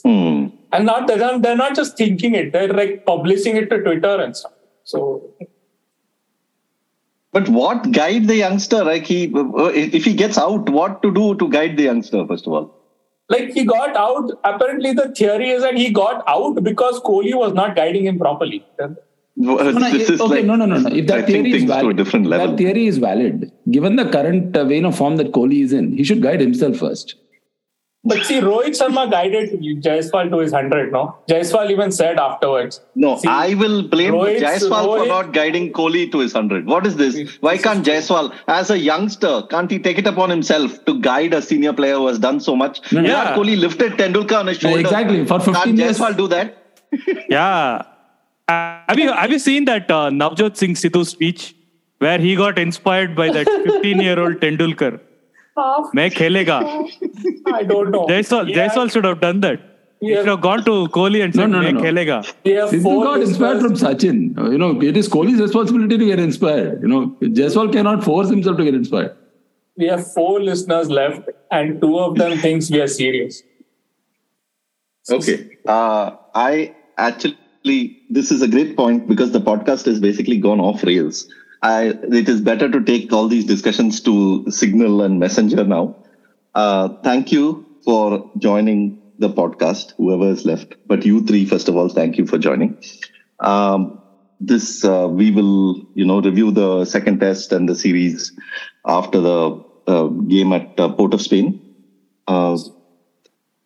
[0.05, 0.49] Hmm.
[0.73, 4.21] And not they're not, they're not just thinking it; they're like publishing it to Twitter
[4.21, 4.53] and stuff.
[4.85, 5.01] So
[7.35, 8.85] But what guide the youngster?
[8.85, 12.25] Like he, if he gets out, what to do to guide the youngster?
[12.27, 12.67] First of all,
[13.29, 14.31] like he got out.
[14.45, 18.65] Apparently, the theory is that he got out because Kohli was not guiding him properly.
[18.79, 20.91] No, no, this if- is okay, like no, no, no, no.
[20.91, 22.47] If that stretching theory is things to a valid, different level.
[22.49, 23.51] that theory is valid.
[23.71, 26.77] Given the current uh, vein of form that Kohli is in, he should guide himself
[26.77, 27.17] first.
[28.07, 29.51] But see, Rohit Sharma guided
[29.83, 31.17] Jaiswal to his 100, no?
[31.29, 32.81] Jaiswal even said afterwards.
[32.95, 36.67] No, See, I will blame Rohit- Jaiswal for not guiding Kohli to his 100.
[36.67, 37.39] What is this?
[37.41, 41.41] Why can't Jaiswal, as a youngster, can't he take it upon himself to guide a
[41.41, 42.81] senior player who has done so much?
[42.93, 43.09] No, no.
[43.09, 43.35] Virat Yeah.
[43.37, 44.81] Kohli lifted Tendulkar on his shoulder.
[44.81, 45.25] Exactly.
[45.25, 45.99] For 15 Can't years.
[45.99, 46.59] Jaiswal do that?
[47.31, 47.83] Yeah.
[48.47, 51.55] Uh, have you have you seen that uh, Navjot Singh Sidhu speech
[52.01, 55.01] where he got inspired by that 15 year old Tendulkar?
[55.96, 56.60] मैं खेलेगा.
[57.56, 58.06] I don't know.
[58.12, 59.66] Jaiswal, Yeah, Jaiswal should have done that.
[60.04, 60.20] He Yeah.
[60.20, 61.82] should have gone to Kohli and No, said, no, no, मैं no.
[61.86, 62.20] खेलेगा.
[62.46, 64.22] we have Sidhu four got inspired from listeners- Sachin.
[64.44, 66.86] Uh, You know, it is Kohli's responsibility to get inspired.
[66.86, 67.02] You know,
[67.40, 69.12] Jaiswal cannot force himself to get inspired.
[69.84, 73.44] We have four listeners left, and two of them thinks we are serious.
[75.12, 75.36] Okay.
[75.66, 80.84] Uh, I actually, this is a great point because the podcast has basically gone off
[80.84, 81.22] rails.
[81.65, 85.97] I, it is better to take all these discussions to Signal and Messenger now.
[86.55, 90.75] Uh, thank you for joining the podcast, whoever is left.
[90.87, 92.79] But you three, first of all, thank you for joining.
[93.41, 94.01] Um,
[94.41, 98.33] this uh, we will, you know, review the second test and the series
[98.87, 101.61] after the uh, game at uh, Port of Spain.
[102.29, 102.59] Uh,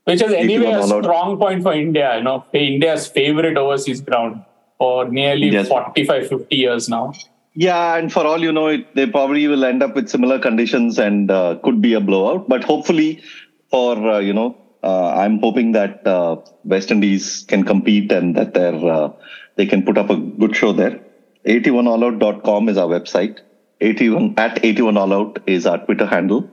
[0.05, 1.03] Which is anyway a out.
[1.05, 4.45] strong point for India, you know, India's favorite overseas ground
[4.79, 5.69] for nearly Yes.
[5.69, 7.13] 45, 50 years now.
[7.59, 10.97] Yeah, and for all you know, it, they probably will end up with similar conditions
[10.97, 12.49] and uh, could be a blowout.
[12.49, 13.21] But hopefully,
[13.69, 18.55] for uh, you know, uh, I'm hoping that uh, West Indies can compete and that
[18.55, 19.13] they're uh,
[19.57, 21.01] they can put up a good show there.
[21.47, 23.41] 81allout.com is our website.
[23.81, 26.49] 81 at 81allout is our Twitter handle.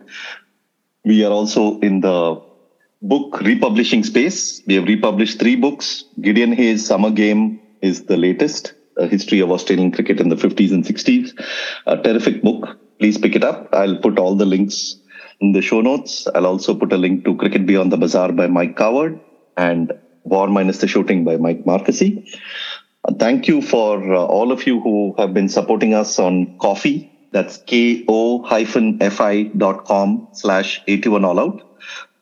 [1.04, 2.42] We are also in the
[3.04, 4.64] book republishing space.
[4.66, 6.06] We have republished three books.
[6.20, 10.72] Gideon Haigh's Summer Game is the latest, a history of Australian cricket in the 50s
[10.72, 11.32] and 60s.
[11.86, 12.78] A terrific book.
[13.00, 13.70] Please pick it up.
[13.74, 14.96] I'll put all the links
[15.42, 16.28] in the show notes.
[16.34, 19.20] I'll also put a link to Cricket Beyond the Bazaar by Mike Coward
[19.58, 19.92] and
[20.24, 22.26] War Minus the Shooting by Mike Marqusee.
[23.04, 27.12] Uh, Thank you for uh, all of you who have been supporting us on Ko-fi.
[27.32, 28.48] That's ko-fi.com
[30.32, 31.62] slash 81 all out.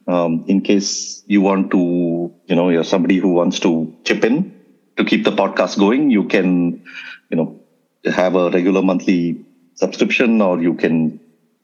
[0.05, 4.52] Um, in case you want to, you know, you're somebody who wants to chip in
[4.97, 6.83] to keep the podcast going, you can,
[7.29, 7.59] you know,
[8.05, 9.43] have a regular monthly
[9.75, 11.19] subscription or you can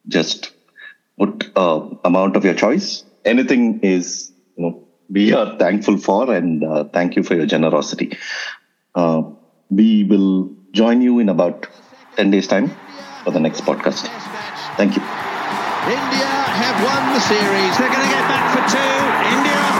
[0.08, 0.52] just
[1.18, 3.04] put uh, amount of your choice.
[3.26, 8.18] Anything is, you know, we are thankful for and uh, thank you for your generosity.
[8.96, 9.24] Uh,
[9.70, 11.68] we will join you in about
[12.16, 12.72] 10 days time
[13.24, 14.08] for the next podcast.
[14.78, 15.04] Thank you.
[15.90, 17.78] India have won the series.
[17.78, 19.38] They're going to get back for two.
[19.38, 19.79] India